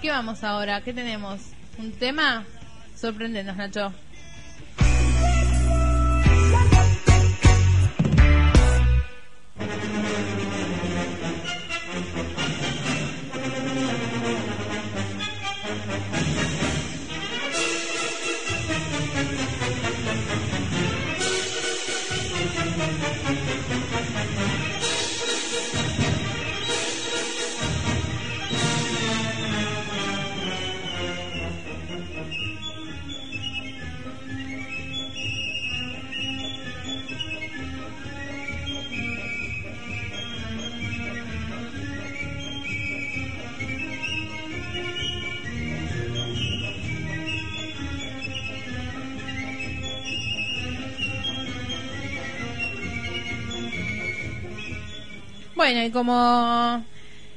[0.00, 0.80] ¿Qué vamos ahora?
[0.80, 1.40] ¿Qué tenemos?
[1.78, 2.44] ¿Un tema?
[2.94, 3.92] Sorprendenos, Nacho.
[55.70, 56.84] Bueno, y como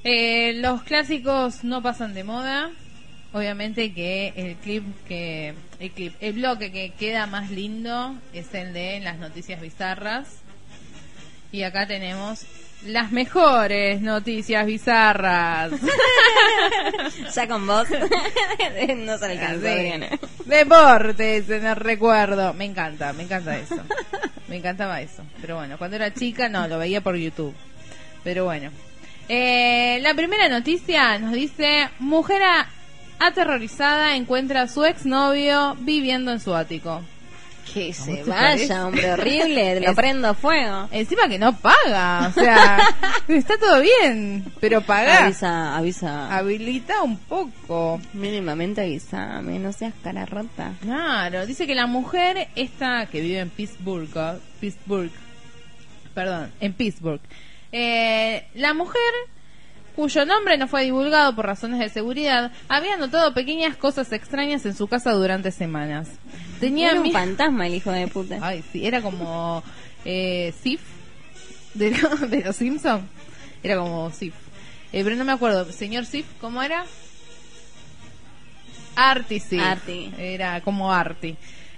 [0.04, 2.72] eh, los clásicos no pasan de moda,
[3.32, 8.74] obviamente que el clip que el clip, el bloque que queda más lindo es el
[8.74, 10.40] de las noticias bizarras.
[11.52, 12.48] Y acá tenemos
[12.88, 15.72] las mejores noticias bizarras.
[17.36, 17.88] ya con vos
[18.98, 20.08] no se alcanza bien.
[20.46, 22.52] Deportes en el recuerdo.
[22.56, 23.84] Me encanta, me encanta eso.
[24.48, 25.24] Me encantaba eso.
[25.40, 27.54] Pero bueno, cuando era chica no, lo veía por YouTube.
[28.24, 28.72] Pero bueno.
[29.30, 32.42] Eh, la primera noticia nos dice, mujer
[33.20, 37.02] aterrorizada encuentra a su exnovio viviendo en su ático.
[37.74, 40.90] Que se vaya, hombre horrible, lo prendo a fuego.
[40.92, 42.78] Encima que no paga, o sea,
[43.30, 45.26] está todo bien, pero paga.
[45.26, 46.36] Avisa, avisa.
[46.36, 48.02] Habilita un poco.
[48.12, 50.74] Mínimamente avísame, no seas cara rota.
[50.82, 55.12] Claro, dice que la mujer esta que vive en Pittsburgh, Pittsburgh,
[56.14, 57.22] perdón, en Pittsburgh,
[57.74, 59.02] eh, la mujer
[59.96, 64.76] cuyo nombre no fue divulgado por razones de seguridad, había notado pequeñas cosas extrañas en
[64.76, 66.10] su casa durante semanas.
[66.60, 68.40] Tenía era un fantasma el hijo de puta.
[68.42, 69.64] Ay, sí, era como
[70.06, 70.82] eh, Sif
[71.74, 71.92] de,
[72.30, 73.04] de los Simpsons.
[73.62, 74.34] Era como Sif.
[74.92, 76.86] Eh, pero no me acuerdo, señor Sif, ¿cómo era?
[78.96, 79.60] Arti, sí.
[79.60, 80.14] Arti.
[80.18, 81.36] Era como Arti.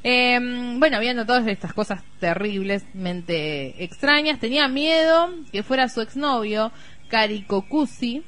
[0.07, 0.39] Eh,
[0.77, 4.39] bueno, había notado estas cosas terriblemente extrañas.
[4.39, 6.71] Tenía miedo que fuera su exnovio,
[7.09, 8.21] Karikokusi.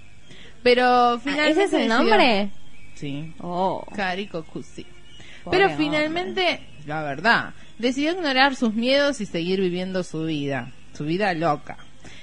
[0.63, 1.51] Pero finalmente.
[1.51, 2.49] ¿Ese es el nombre?
[2.95, 3.31] Sí.
[3.41, 3.85] Oh.
[3.95, 4.87] Karikokusi.
[5.51, 10.71] Pero finalmente, la verdad, decidió ignorar sus miedos y seguir viviendo su vida.
[10.93, 11.77] Su vida loca.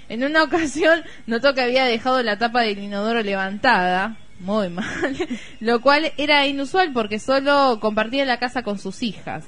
[0.09, 5.16] En una ocasión notó que había dejado la tapa del inodoro levantada, muy mal,
[5.61, 9.45] lo cual era inusual porque solo compartía la casa con sus hijas.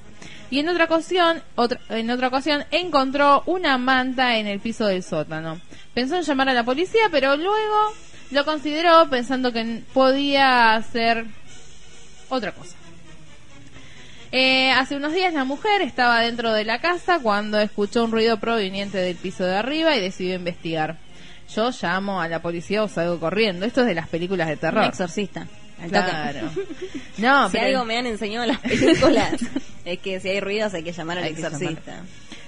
[0.51, 5.03] Y en otra ocasión, otra, en otra ocasión encontró una manta en el piso del
[5.03, 5.61] sótano.
[5.93, 7.93] Pensó en llamar a la policía, pero luego
[8.31, 11.27] lo consideró pensando que podía hacer
[12.29, 12.77] otra cosa.
[14.33, 18.39] Eh, hace unos días la mujer estaba dentro de la casa cuando escuchó un ruido
[18.39, 20.99] proveniente del piso de arriba y decidió investigar.
[21.55, 23.67] Yo llamo a la policía o salgo corriendo.
[23.67, 24.85] Esto es de las películas de terror.
[24.85, 25.47] exorcista.
[25.89, 26.51] Claro.
[27.19, 29.35] No, si algo me han enseñado las películas
[29.87, 32.03] es que si hay ruidos hay que llamar al exorcista.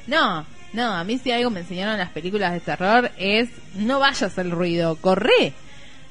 [0.07, 0.44] No,
[0.74, 4.51] no, a mí si algo me enseñaron las películas de terror es no vayas al
[4.51, 5.55] ruido, corre.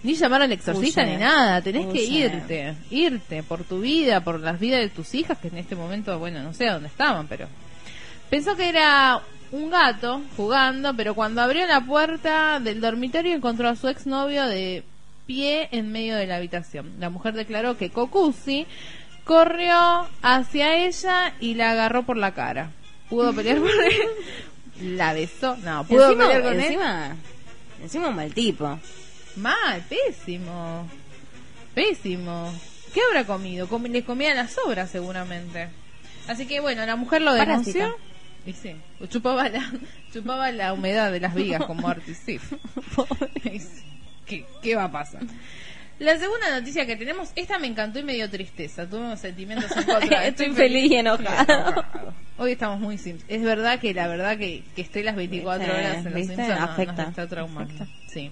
[0.03, 4.59] Ni llamar al exorcista ni nada, tenés que irte, irte por tu vida, por las
[4.59, 7.47] vidas de tus hijas que en este momento, bueno, no sé dónde estaban, pero
[8.29, 9.21] pensó que era
[9.51, 14.83] un gato jugando, pero cuando abrió la puerta del dormitorio encontró a su exnovio de
[15.25, 16.93] pie en medio de la habitación.
[16.99, 18.65] La mujer declaró que Kokusi
[19.23, 22.71] corrió hacia ella y la agarró por la cara.
[23.09, 27.15] Pudo pelear con él, la besó, no, pudo pelear con encima,
[27.81, 28.79] Encima un mal tipo.
[29.35, 30.87] Mal, pésimo.
[31.75, 32.51] Pésimo.
[32.93, 33.67] ¿Qué habrá comido?
[33.87, 35.69] le comía las sobras seguramente.
[36.27, 37.95] Así que bueno, la mujer lo denunció.
[38.47, 38.71] Y sí,
[39.09, 39.71] chupaba la,
[40.13, 42.53] chupaba la humedad de las vigas como Artisif.
[44.25, 45.21] ¿Qué, ¿Qué va a pasar?
[45.99, 48.87] La segunda noticia que tenemos, esta me encantó y me dio tristeza.
[48.87, 50.27] Tuve sentimientos en contra.
[50.27, 51.83] Estoy, feliz y enojado.
[52.37, 53.25] Hoy estamos muy simples.
[53.27, 57.03] Es verdad que la verdad que, que esté las 24 horas en los Simpsons afecta.
[57.03, 57.85] está traumando.
[58.07, 58.31] Sí.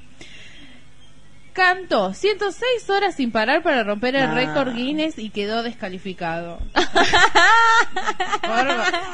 [1.55, 6.59] Cantó 106 horas sin parar para romper el récord Guinness y quedó descalificado.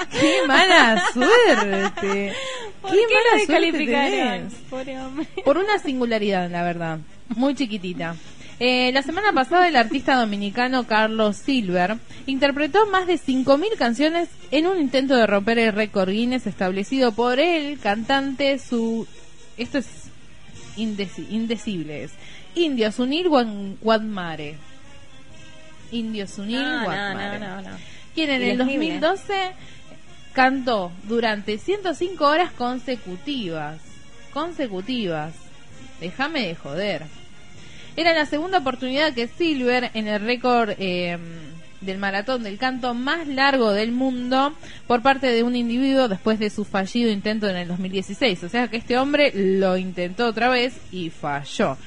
[0.10, 2.34] ¡Qué mala suerte!
[2.82, 4.42] ¿Por qué, mala suerte
[5.46, 6.98] Por una singularidad, la verdad.
[7.36, 8.16] Muy chiquitita.
[8.60, 14.66] Eh, la semana pasada el artista dominicano Carlos Silver interpretó más de 5.000 canciones en
[14.66, 19.08] un intento de romper el récord Guinness establecido por el cantante su...
[19.58, 20.11] Esto es
[20.78, 22.10] indecible.
[22.56, 24.56] Indios Unir Guadmare.
[25.92, 27.70] Indios Unir Guadmare.
[28.14, 29.34] Quien en el 2012
[30.34, 33.80] cantó durante 105 horas consecutivas.
[34.34, 35.34] Consecutivas.
[36.00, 37.04] Déjame de joder.
[37.96, 41.18] Era la segunda oportunidad que Silver en el récord eh,
[41.82, 44.54] del maratón del canto más largo del mundo
[44.88, 48.44] por parte de un individuo después de su fallido intento en el 2016.
[48.44, 51.78] O sea que este hombre lo intentó otra vez y falló.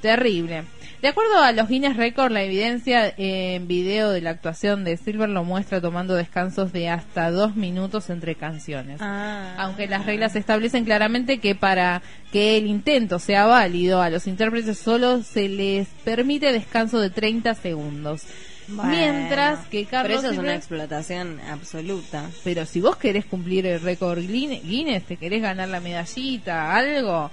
[0.00, 0.64] Terrible.
[1.02, 5.28] De acuerdo a los Guinness Records, la evidencia en video de la actuación de Silver
[5.28, 8.98] lo muestra tomando descansos de hasta dos minutos entre canciones.
[9.00, 9.54] Ah.
[9.58, 14.78] Aunque las reglas establecen claramente que para que el intento sea válido, a los intérpretes
[14.78, 18.22] solo se les permite descanso de 30 segundos.
[18.68, 20.18] Mientras que Carlos.
[20.18, 22.28] Pero eso es una explotación absoluta.
[22.44, 27.30] Pero si vos querés cumplir el récord Guinness, te querés ganar la medallita, algo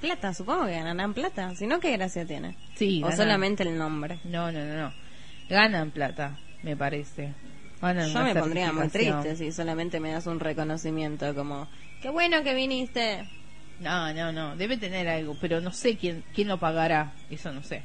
[0.00, 1.54] Plata, supongo que ganarán plata.
[1.56, 2.54] Si no, ¿qué gracia tiene?
[2.74, 4.20] Sí, o solamente el nombre.
[4.24, 4.92] No, no, no, no.
[5.48, 7.34] ganan plata, me parece.
[7.80, 11.68] Ganan Yo me pondría muy triste si solamente me das un reconocimiento como,
[12.00, 13.24] qué bueno que viniste.
[13.80, 17.62] No, no, no, debe tener algo, pero no sé quién quién lo pagará, eso no
[17.62, 17.82] sé.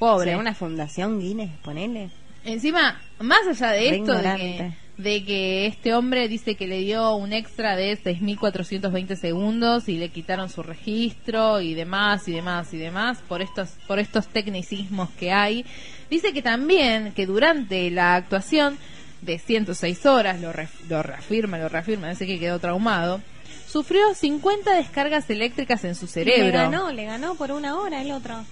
[0.00, 0.30] Pobre.
[0.30, 2.10] ¿Será una fundación Guinness, ponele?
[2.44, 4.76] Encima, más allá de Re esto, de que, ignorante.
[4.96, 10.08] de que este hombre dice que le dio un extra de 6.420 segundos y le
[10.08, 15.32] quitaron su registro y demás y demás y demás por estos, por estos tecnicismos que
[15.32, 15.64] hay.
[16.10, 18.78] Dice que también que durante la actuación
[19.20, 23.20] de 106 horas, lo, ref- lo reafirma, lo reafirma, sé que quedó traumado,
[23.68, 26.44] sufrió 50 descargas eléctricas en su cerebro.
[26.46, 28.44] Le ganó, le ganó por una hora el otro.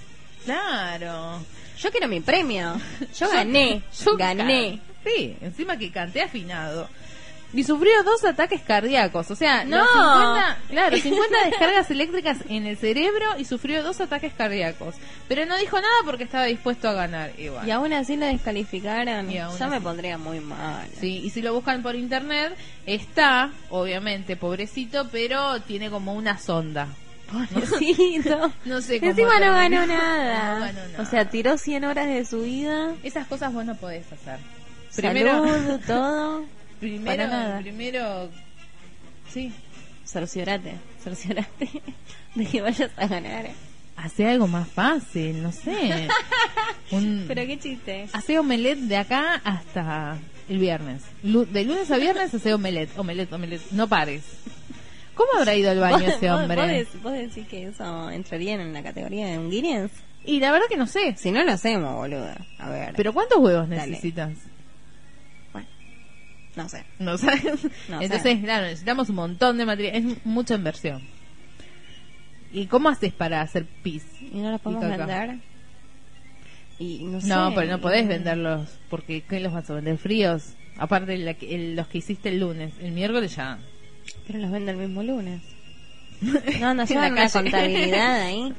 [0.55, 1.40] Claro.
[1.78, 2.74] Yo quiero mi premio.
[3.18, 3.82] Yo gané.
[4.05, 4.80] Yo gané.
[5.05, 6.88] Sí, encima que canté afinado.
[7.53, 9.78] Y sufrió dos ataques cardíacos, o sea, No.
[9.78, 14.94] los 50, claro, 50 descargas eléctricas en el cerebro y sufrió dos ataques cardíacos.
[15.28, 17.66] Pero no dijo nada porque estaba dispuesto a ganar igual.
[17.66, 19.30] Y aún así la descalificaron.
[19.30, 20.88] Y aún Yo me pondría muy mal.
[21.01, 26.88] Sí, y si lo buscan por internet, está, obviamente, pobrecito, pero tiene como una sonda.
[27.31, 28.53] Pobrecito.
[28.64, 30.55] No sé cómo Encima no ganó nada.
[30.55, 31.03] No ganó nada.
[31.03, 32.95] O sea, tiró 100 horas de su vida.
[33.03, 34.39] Esas cosas vos no podés hacer.
[34.97, 35.43] Primero,
[35.87, 36.45] todo.
[36.81, 37.61] primero, para nada.
[37.61, 38.31] primero,
[39.31, 39.53] sí,
[40.07, 40.72] Cerciorate,
[41.05, 41.68] cerciorate
[42.35, 43.51] de que vayas a ganar.
[43.97, 46.09] Hace algo más fácil, no sé.
[46.91, 48.09] Un, Pero qué chiste.
[48.12, 50.16] hace omelette de acá hasta
[50.49, 51.03] el viernes.
[51.22, 53.70] Lu- de lunes a viernes hace omelette, omelette, omelette.
[53.72, 54.22] No pares.
[55.19, 56.57] ¿Cómo habrá ido al baño ¿Vos- ese hombre?
[56.57, 59.91] ¿Vos, dec- vos decís que eso entraría en la categoría de un Guinness?
[60.25, 61.14] Y la verdad que no sé.
[61.16, 62.31] Si no lo hacemos, boludo.
[62.59, 62.95] A ver.
[62.97, 63.89] Pero ¿cuántos huevos Dale.
[63.89, 64.31] necesitas?
[65.53, 65.66] bueno,
[66.57, 66.85] no sé.
[67.01, 67.64] No sabes.
[67.89, 68.41] No Entonces, sé.
[68.45, 69.97] claro, necesitamos un montón de material.
[69.97, 71.03] Es mucha inversión.
[72.53, 74.05] ¿Y cómo haces para hacer pis?
[74.21, 74.97] ¿Y no los podemos caca.
[75.05, 75.39] vender?
[76.79, 77.29] Y no sé.
[77.29, 80.53] No, pero no podés venderlos porque ¿qué los vas a vender fríos?
[80.77, 83.59] Aparte la el- los que hiciste el lunes, el miércoles ya.
[84.26, 85.40] Pero los vende el mismo lunes.
[86.61, 88.52] No, no En llevan la una contabilidad ahí.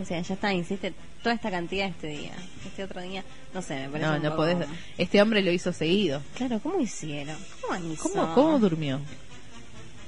[0.00, 2.30] O sea, ya está, hiciste toda esta cantidad este día.
[2.64, 4.68] Este otro día, no sé, me parece No, un no poco- podés.
[4.96, 6.22] Este hombre lo hizo seguido.
[6.36, 7.36] Claro, ¿cómo hicieron?
[7.60, 8.02] ¿Cómo hizo?
[8.08, 9.00] ¿Cómo, cómo durmió?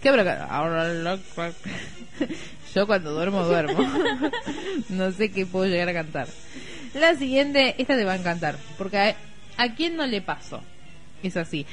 [0.00, 1.18] ¿Qué habrá ahora
[2.74, 3.78] Yo cuando duermo, duermo.
[4.88, 6.28] no sé qué puedo llegar a cantar.
[6.94, 9.16] La siguiente, esta te va a encantar, porque a,
[9.56, 10.62] ¿a quién no le pasó?
[11.22, 11.66] Es así.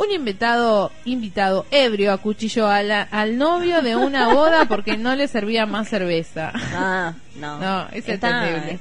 [0.00, 5.28] Un invitado, invitado ebrio acuchilló a la- al novio de una boda porque no le
[5.28, 6.52] servía más cerveza.
[6.54, 7.58] Ah, no.
[7.60, 8.78] No, es entendible.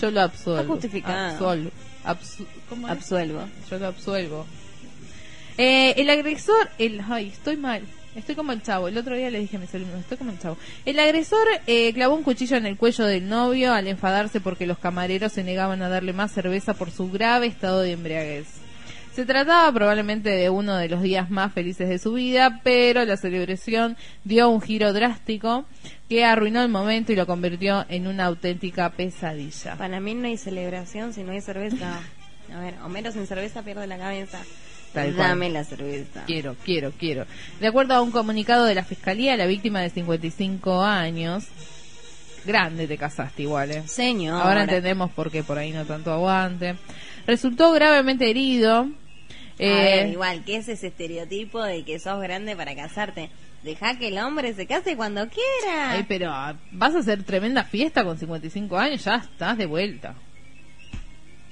[0.00, 0.60] Yo lo absuelvo.
[0.60, 1.30] Está justificado.
[1.32, 1.70] Absuelvo.
[2.04, 2.92] Absu- ¿Cómo es?
[2.92, 3.40] Absuelvo.
[3.70, 4.46] Yo lo absuelvo.
[5.58, 7.82] Eh, el agresor, el, ay, estoy mal.
[8.16, 8.88] Estoy como el chavo.
[8.88, 10.56] El otro día le dije a mis alumnos, estoy como el chavo.
[10.84, 14.78] El agresor eh, clavó un cuchillo en el cuello del novio al enfadarse porque los
[14.78, 18.46] camareros se negaban a darle más cerveza por su grave estado de embriaguez.
[19.14, 23.18] Se trataba probablemente de uno de los días más felices de su vida, pero la
[23.18, 25.66] celebración dio un giro drástico
[26.08, 29.76] que arruinó el momento y lo convirtió en una auténtica pesadilla.
[29.76, 32.00] Para mí no hay celebración si no hay cerveza.
[32.54, 34.40] A ver, Homero sin cerveza pierde la cabeza.
[34.94, 36.24] Dame la cerveza.
[36.26, 37.26] Quiero, quiero, quiero.
[37.60, 41.44] De acuerdo a un comunicado de la Fiscalía, la víctima de 55 años,
[42.46, 43.82] grande te casaste igual, ¿eh?
[43.86, 44.40] Señor.
[44.42, 46.76] Ahora entendemos por qué por ahí no tanto aguante.
[47.26, 48.88] Resultó gravemente herido.
[49.64, 53.30] A ver, Eh, igual, ¿qué es ese estereotipo de que sos grande para casarte?
[53.62, 55.92] Deja que el hombre se case cuando quiera.
[55.92, 60.14] ay, pero ah, vas a hacer tremenda fiesta con 55 años, ya estás de vuelta.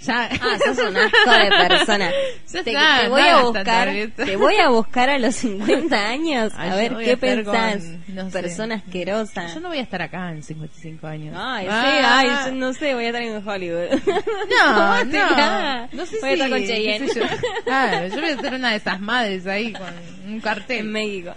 [0.03, 0.31] Ya.
[0.33, 2.11] Ah, sos un asco de persona.
[2.51, 6.75] Te, te voy a buscar, te voy a buscar a los 50 años Ay, a
[6.75, 7.77] ver qué a pensás.
[7.85, 8.41] con, no sé.
[8.43, 9.47] persona asquerosa.
[9.55, 11.37] Yo no voy a estar acá en 55 años.
[11.39, 12.19] Ay, sí, Ah.
[12.19, 13.91] ay, yo no sé, voy a estar en Hollywood.
[14.01, 17.09] No, ¿Cómo te no, no sé Voy a estar con Cheyenne.
[17.09, 17.27] sé yo.
[17.65, 19.95] Claro, yo voy a ser una de esas madres ahí con
[20.27, 20.79] un cartel.
[20.81, 21.33] en México.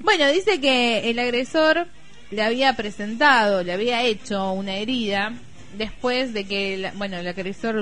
[0.00, 1.86] Bueno, dice que el agresor
[2.30, 5.32] le había presentado, le había hecho una herida
[5.78, 7.76] después de que, la- bueno, el agresor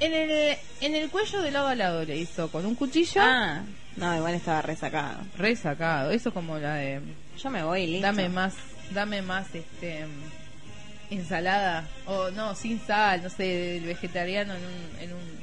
[0.00, 3.62] en el en el cuello de lado a lado le hizo con un cuchillo Ah,
[3.96, 5.18] no, igual estaba resacado.
[5.36, 6.10] resacado.
[6.12, 7.00] Eso como la de
[7.42, 8.06] Yo me voy, listo.
[8.06, 8.54] dame más,
[8.90, 10.06] dame más este
[11.10, 15.38] ensalada o no sin sal, no sé, el vegetariano en un en un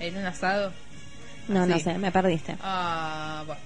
[0.00, 0.72] en un asado.
[1.48, 2.56] No, no sé, me perdiste.
[2.62, 3.60] Ah, bueno.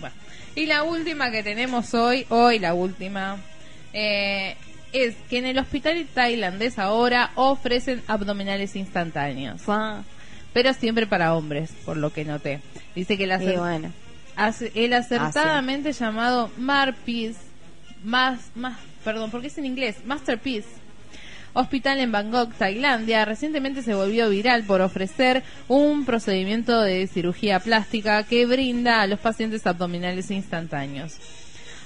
[0.00, 0.14] bueno.
[0.56, 3.36] Y la última que tenemos hoy, hoy la última,
[3.92, 4.56] eh,
[4.92, 9.62] es que en el hospital tailandés ahora ofrecen abdominales instantáneos,
[10.52, 12.60] pero siempre para hombres, por lo que noté.
[12.94, 13.92] Dice que acer- bueno,
[14.74, 17.38] el acertadamente llamado Marpiece,
[18.02, 20.68] más, más, perdón, porque es en inglés, Masterpiece,
[21.52, 28.22] hospital en Bangkok, Tailandia, recientemente se volvió viral por ofrecer un procedimiento de cirugía plástica
[28.22, 31.16] que brinda a los pacientes abdominales instantáneos.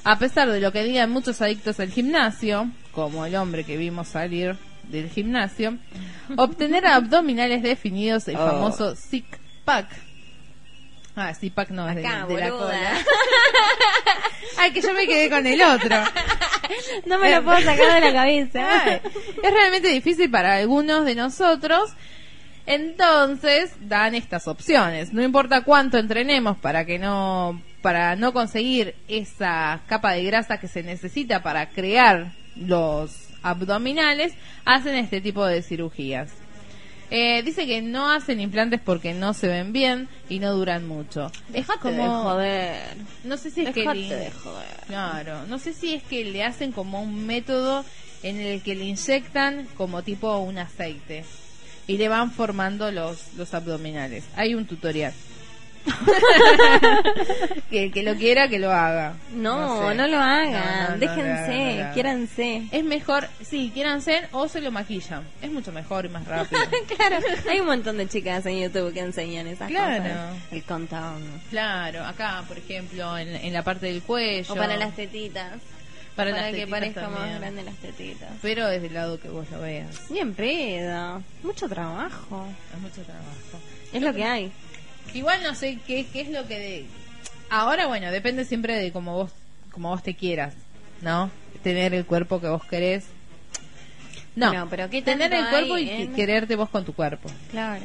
[0.05, 4.09] A pesar de lo que digan muchos adictos al gimnasio, como el hombre que vimos
[4.09, 5.79] salir del gimnasio,
[6.37, 8.47] obtener abdominales definidos, el Oh.
[8.47, 9.27] famoso six
[9.65, 9.87] pack.
[11.15, 12.93] Ah, six pack no, es de, la cola.
[14.59, 15.97] Ay, que yo me quedé con el otro.
[17.05, 18.83] No me lo puedo sacar de la cabeza.
[18.85, 19.01] Ay,
[19.43, 21.91] es realmente difícil para algunos de nosotros.
[22.65, 25.13] Entonces dan estas opciones.
[25.13, 30.69] No importa cuánto entrenemos para que no para no conseguir esa capa de grasa que
[30.69, 34.33] se necesita para crear los abdominales,
[34.65, 36.31] hacen este tipo de cirugías.
[37.11, 41.31] Eh, dice que no hacen implantes porque no se ven bien y no duran mucho.
[41.49, 42.97] Dejate es de como, joder.
[43.25, 44.67] no sé si es que Dejate le- de joder.
[44.87, 47.85] Claro, no sé si es que le hacen como un método
[48.23, 51.25] en el que le inyectan como tipo un aceite
[51.87, 54.25] y le van formando los, los abdominales.
[54.35, 55.13] Hay un tutorial.
[57.71, 59.15] que lo quiera que lo haga.
[59.35, 59.95] No, sé.
[59.95, 60.85] no, lo hagan.
[60.85, 62.63] no, no Déjense, quiéranse.
[62.71, 65.23] Es mejor, sí, quieran ser o se lo maquillan.
[65.41, 66.61] Es mucho mejor y más rápido.
[66.97, 67.17] claro,
[67.51, 70.03] hay un montón de chicas en YouTube que enseñan esas Claro.
[70.03, 70.37] cosas.
[70.53, 71.41] El contorno.
[71.51, 74.53] claro, acá, por ejemplo, en, en la parte del cuello.
[74.53, 75.53] O para las tetitas.
[76.15, 78.29] Para que parezca más grande las tetitas.
[78.43, 80.11] Pero desde el lado que vos lo veas.
[80.11, 81.23] Bien pedo.
[81.43, 82.47] Mucho trabajo.
[82.75, 83.59] Es mucho trabajo.
[83.95, 84.53] Es lo que hay.
[85.15, 86.87] Igual no sé qué, qué es lo que de...
[87.51, 89.33] Ahora, bueno, depende siempre de cómo vos,
[89.71, 90.55] cómo vos te quieras,
[91.03, 91.31] ¿no?
[91.63, 93.05] Tener el cuerpo que vos querés.
[94.35, 97.29] No, Bueno, pero ¿qué tener tanto el cuerpo y en- quererte vos con tu cuerpo.
[97.51, 97.83] Claro.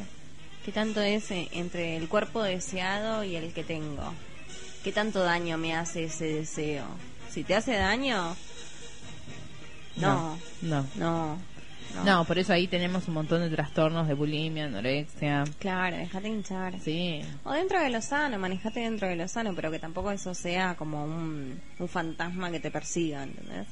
[0.64, 4.14] ¿Qué tanto es eh, entre el cuerpo deseado y el que tengo?
[4.84, 6.86] ¿Qué tanto daño me hace ese deseo?
[7.30, 8.36] Si te hace daño,
[9.98, 10.40] no, No.
[10.62, 11.38] no, no.
[12.06, 15.44] No, por eso ahí tenemos un montón de trastornos de bulimia, anorexia.
[15.60, 16.80] Claro, déjate hinchar.
[16.80, 17.22] Sí.
[17.44, 20.76] O dentro de lo sano, manejate dentro de lo sano, pero que tampoco eso sea
[20.76, 23.68] como un, un fantasma que te persiga, ¿entendés?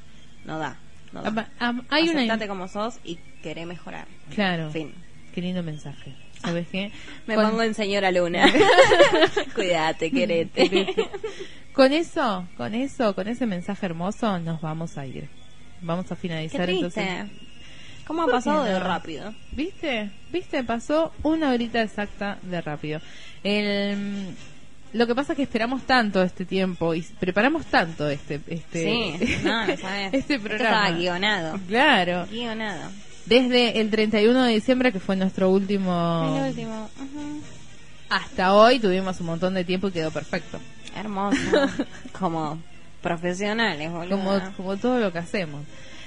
[0.46, 0.78] No da.
[1.14, 1.50] No da.
[1.60, 2.48] Am- hay una...
[2.48, 4.08] Como sos y queré mejorar.
[4.34, 4.70] Claro.
[4.72, 4.94] Fin.
[5.34, 6.14] Qué lindo mensaje.
[6.42, 6.92] ¿Sabes qué?
[7.28, 8.46] Me Con- pongo en señora Luna.
[9.56, 10.88] Cuídate, querete.
[11.74, 15.28] Con eso, con eso, con ese mensaje hermoso, nos vamos a ir.
[15.82, 17.02] Vamos a Qué finalizar triste.
[17.02, 17.38] entonces.
[18.08, 19.34] ¿Cómo ha ¿Por qué pasado de rápido?
[19.52, 20.12] ¿Viste?
[20.32, 20.64] ¿Viste?
[20.64, 23.02] Pasó una horita exacta de rápido.
[23.44, 24.36] El,
[24.94, 29.44] lo que pasa es que esperamos tanto este tiempo y preparamos tanto este este Sí,
[29.44, 30.14] no, no sabes.
[30.14, 30.84] este Esto programa.
[30.84, 31.60] estaba guionado.
[31.68, 32.28] Claro.
[32.32, 32.92] Guionado.
[33.26, 36.38] Desde el 31 de diciembre, que fue nuestro último...
[36.38, 36.90] El último.
[36.98, 37.42] ujú.
[38.10, 40.60] Hasta hoy tuvimos un montón de tiempo y quedó perfecto.
[40.96, 41.38] Hermoso.
[42.20, 42.60] como
[43.02, 44.10] profesionales, boludo.
[44.18, 45.62] como, como todo lo que hacemos.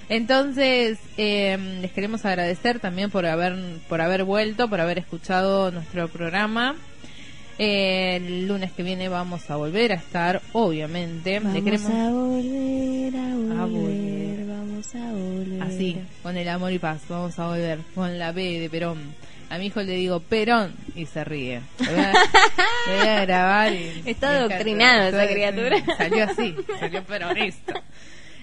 [0.08, 3.56] Entonces, eh, les queremos agradecer también por haber,
[3.88, 6.76] por haber vuelto, por haber escuchado nuestro programa.
[7.58, 11.40] Eh, el lunes que viene vamos a volver a estar, obviamente.
[11.40, 15.62] Le queremos volver, a volver, vamos a volver.
[15.62, 17.02] así, con el amor y paz.
[17.08, 18.98] Vamos a volver con la B de Perón.
[19.50, 21.60] A mi hijo le digo Perón y se ríe.
[21.80, 23.72] Le voy a, le voy a grabar.
[23.72, 25.82] Y, Está y adoctrinado esa criatura.
[25.96, 27.82] Salió así, salió peronista.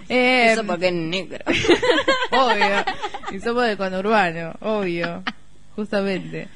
[0.09, 1.43] Eh, Eso porque es negro.
[2.31, 2.85] obvio.
[3.31, 5.23] Y somos de conurbano, obvio.
[5.75, 6.47] Justamente.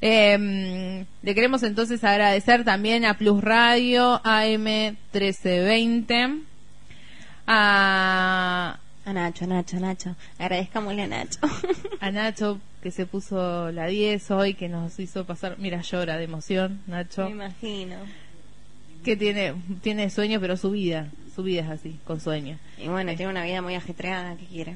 [0.00, 6.42] Eh, le queremos entonces agradecer también a Plus Radio AM 1320.
[7.46, 10.16] A, A Nacho, Nacho, Nacho.
[10.38, 11.40] Agradezcámosle a Nacho.
[12.00, 15.56] a Nacho que se puso la 10 hoy, que nos hizo pasar.
[15.58, 17.24] Mira, llora de emoción, Nacho.
[17.24, 17.96] Me imagino.
[19.04, 21.08] Que tiene, tiene sueño, pero su vida.
[21.38, 22.58] Su vida es así, con sueño.
[22.78, 24.74] Y bueno, tiene una vida muy ajetreada, ¿qué quiere?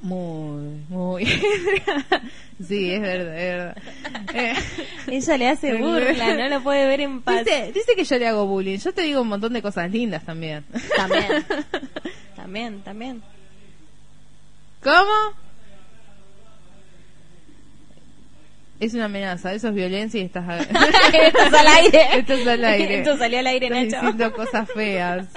[0.00, 1.24] Muy, muy.
[2.66, 3.76] sí, es verdad, es verdad.
[4.34, 4.54] Eh,
[5.06, 7.44] Ella le hace burla, no lo puede ver en paz.
[7.44, 8.78] Dice, dice que yo le hago bullying.
[8.78, 10.64] Yo te digo un montón de cosas lindas también.
[10.96, 11.26] También.
[12.34, 13.22] También, también.
[14.82, 15.12] ¿Cómo?
[18.80, 20.66] Es una amenaza, eso es violencia y estás...
[20.70, 22.18] Es al aire.
[22.18, 22.98] Esto es al aire.
[22.98, 23.96] Esto salió al aire, Estás Nacho.
[24.12, 25.28] diciendo cosas feas.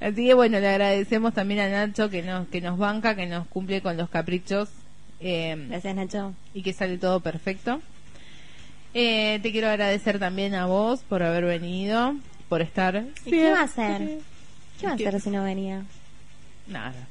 [0.00, 3.46] Así que bueno, le agradecemos también a Nacho que nos, que nos banca, que nos
[3.48, 4.70] cumple con los caprichos
[5.20, 6.34] eh, Gracias, Nacho.
[6.54, 7.80] y que sale todo perfecto.
[8.94, 12.16] Eh, te quiero agradecer también a vos por haber venido,
[12.48, 13.04] por estar...
[13.24, 14.18] ¿Y qué va a hacer?
[14.80, 15.84] ¿Qué va a hacer si no venía?
[16.66, 17.06] Nada.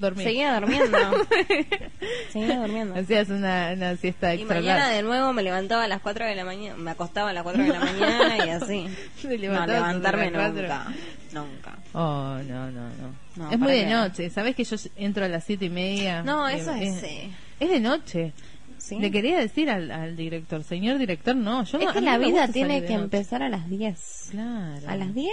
[0.00, 0.26] Dormir.
[0.26, 0.98] Seguía durmiendo.
[2.32, 2.94] Seguía durmiendo.
[2.98, 4.96] Hacías una, una siesta Y extra mañana larga.
[4.96, 7.62] de nuevo me levantaba a las 4 de la mañana, me acostaba a las 4
[7.62, 8.86] de la mañana y así.
[9.22, 10.86] Te No, levantabas a levantarme las nunca.
[11.32, 11.78] Nunca.
[11.92, 13.14] Oh, no, no, no.
[13.36, 13.90] No, es muy ¿para de qué?
[13.90, 14.30] noche.
[14.30, 16.22] ¿Sabes que yo entro a las siete y media?
[16.22, 17.30] No, Eh, eso es, eh.
[17.60, 18.32] Es de noche.
[18.78, 18.98] ¿Sí?
[18.98, 21.64] Le quería decir al, al director, señor director, no.
[21.64, 22.94] Yo Es no- que a mí la no me vida gusta tiene salir de que
[22.94, 23.04] noche.
[23.04, 24.28] empezar a las 10.
[24.30, 24.88] Claro.
[24.88, 25.30] ¿A las 10?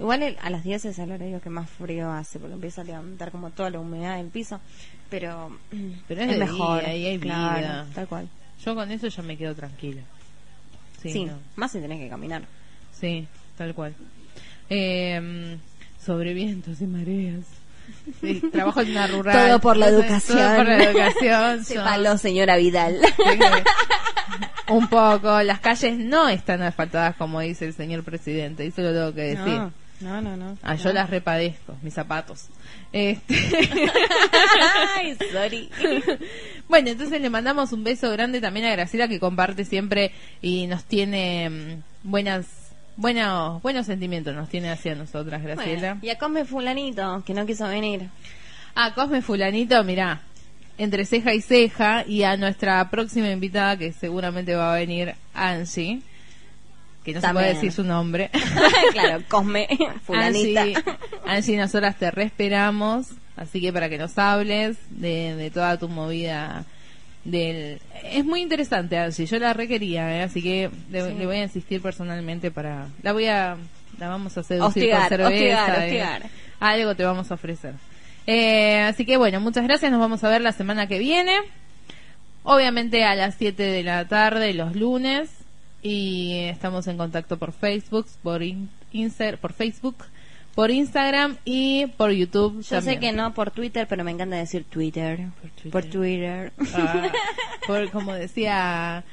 [0.00, 2.84] Igual el- a las 10 es el horario que más frío hace, porque empieza a
[2.84, 4.60] levantar como toda la humedad del piso.
[5.10, 5.50] Pero,
[6.08, 6.84] Pero es mejor.
[6.84, 7.86] día y hay claro, vida.
[7.94, 8.28] Tal cual.
[8.64, 10.02] Yo con eso ya me quedo tranquila.
[11.02, 11.34] Sí, Sí, no.
[11.56, 12.42] más si tenés que caminar.
[12.92, 13.26] sí
[13.56, 13.94] tal cual.
[14.70, 15.56] Eh,
[16.04, 17.40] sobre vientos y mareas.
[18.20, 19.48] Sí, trabajo en una rural.
[19.48, 20.38] Todo por la educación.
[20.38, 21.58] Todo por la educación.
[21.58, 22.98] Yo- Sépalo, señora Vidal.
[24.68, 25.42] un poco.
[25.42, 28.66] Las calles no están asfaltadas como dice el señor presidente.
[28.66, 29.44] Eso lo tengo que decir.
[29.46, 30.36] No, no, no.
[30.36, 30.58] no.
[30.62, 32.48] Ah, yo las repadezco, mis zapatos.
[32.92, 33.34] Este...
[34.96, 35.70] Ay, sorry.
[36.68, 40.84] bueno, entonces le mandamos un beso grande también a Graciela que comparte siempre y nos
[40.84, 42.46] tiene mm, buenas,
[42.96, 45.94] buenos, buenos sentimientos nos tiene hacia nosotras, Graciela.
[45.94, 48.08] Bueno, y a Come Fulanito, que no quiso venir.
[48.74, 50.20] Ah, Cosme Fulanito, mirá,
[50.78, 56.00] entre ceja y ceja y a nuestra próxima invitada que seguramente va a venir, Angie,
[57.12, 57.44] que no se También.
[57.44, 58.30] puede decir su nombre.
[58.92, 59.68] claro, Cosme
[60.04, 60.62] Fulanita.
[60.62, 60.76] Angie,
[61.26, 66.64] Angie, nosotras te reesperamos, así que para que nos hables de, de toda tu movida
[67.24, 67.80] del...
[68.04, 70.22] Es muy interesante, Angie, yo la requería, ¿eh?
[70.22, 72.86] así que le, le voy a insistir personalmente para...
[73.02, 73.56] La voy a...
[73.98, 75.76] La vamos a seducir Hostigar, con cerveza.
[75.78, 76.30] hostigar, ¿eh?
[76.60, 77.74] Algo te vamos a ofrecer.
[78.26, 81.34] Eh, así que bueno, muchas gracias, nos vamos a ver la semana que viene.
[82.44, 85.30] Obviamente a las 7 de la tarde los lunes
[85.82, 89.96] y estamos en contacto por Facebook, por in- Inser- por Facebook,
[90.54, 92.62] por Instagram y por YouTube.
[92.62, 95.28] Yo sé que no por Twitter, pero me encanta decir Twitter.
[95.60, 95.70] Twitter.
[95.70, 96.52] Por Twitter.
[96.74, 97.12] Ah,
[97.66, 99.04] por como decía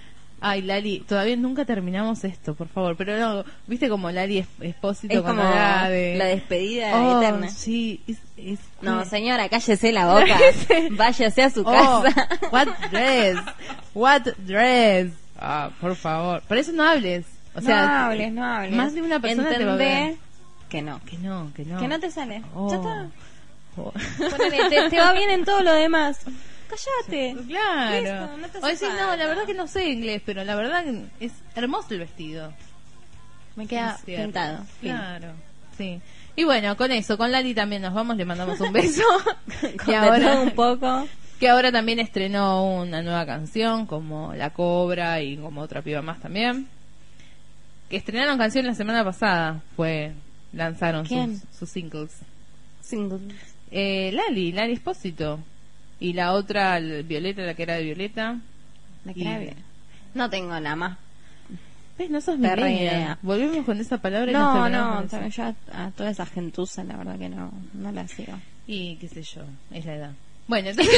[0.42, 2.96] Ay, Lali, todavía nunca terminamos esto, por favor.
[2.98, 6.16] Pero no, viste como Lali es, Espósito Es como de...
[6.18, 7.50] la despedida Oh, eterna.
[7.50, 10.38] Sí, es, es- No, señora, cállese la boca.
[10.92, 12.28] Váyase a su Oh, casa.
[12.52, 13.38] what dress,
[13.96, 15.12] what dress.
[15.40, 16.42] Ah, por favor.
[16.44, 17.26] Por eso no hables.
[17.56, 18.76] O sea, no hables, no hables.
[18.76, 19.88] Más de una persona te va a ver.
[19.88, 20.20] Entendé
[20.70, 21.02] que no.
[21.06, 21.80] Que no, que no.
[21.80, 22.42] Que no te sale.
[22.54, 22.70] Oh.
[22.70, 23.08] Ya está.
[23.78, 23.92] Oh.
[23.92, 26.22] Ponele, te, te va bien en todo lo demás.
[26.70, 27.36] Cállate.
[27.46, 28.02] Claro.
[28.02, 30.86] Listo, no te o no, la verdad que no sé inglés, pero la verdad
[31.20, 32.54] es hermoso el vestido.
[33.58, 34.64] Me queda pintado.
[34.80, 34.92] Fin.
[34.92, 35.34] Claro,
[35.78, 36.02] sí.
[36.38, 39.04] Y bueno, con eso, con Lali también nos vamos, le mandamos un beso.
[39.86, 41.06] De ahora un poco.
[41.40, 46.20] Que ahora también estrenó una nueva canción como La Cobra y como otra piba más
[46.20, 46.68] también.
[47.90, 50.14] Que estrenaron canción la semana pasada, fue
[50.54, 52.12] lanzaron sus, sus singles.
[52.82, 53.20] Single.
[53.72, 55.40] Eh, Lali, Lali Espósito.
[56.00, 58.40] Y la otra, Violeta, la que era de Violeta.
[59.14, 59.56] Y- cae bien.
[60.14, 60.98] No tengo nada más.
[61.98, 62.10] ¿Ves?
[62.10, 63.18] No sos idea.
[63.22, 66.84] Volvemos con esa palabra y No, terminamos no, también yo a, a toda esa gentuza
[66.84, 68.34] la verdad que no, no la sigo.
[68.68, 70.12] Y qué sé yo, es la edad.
[70.48, 70.92] Bueno, entonces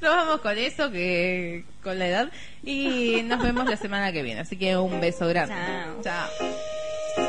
[0.00, 2.32] nos vamos con eso, que con la edad.
[2.62, 4.40] Y nos vemos la semana que viene.
[4.40, 5.54] Así que un beso grande.
[6.02, 6.28] Chao.
[7.16, 7.28] Chao.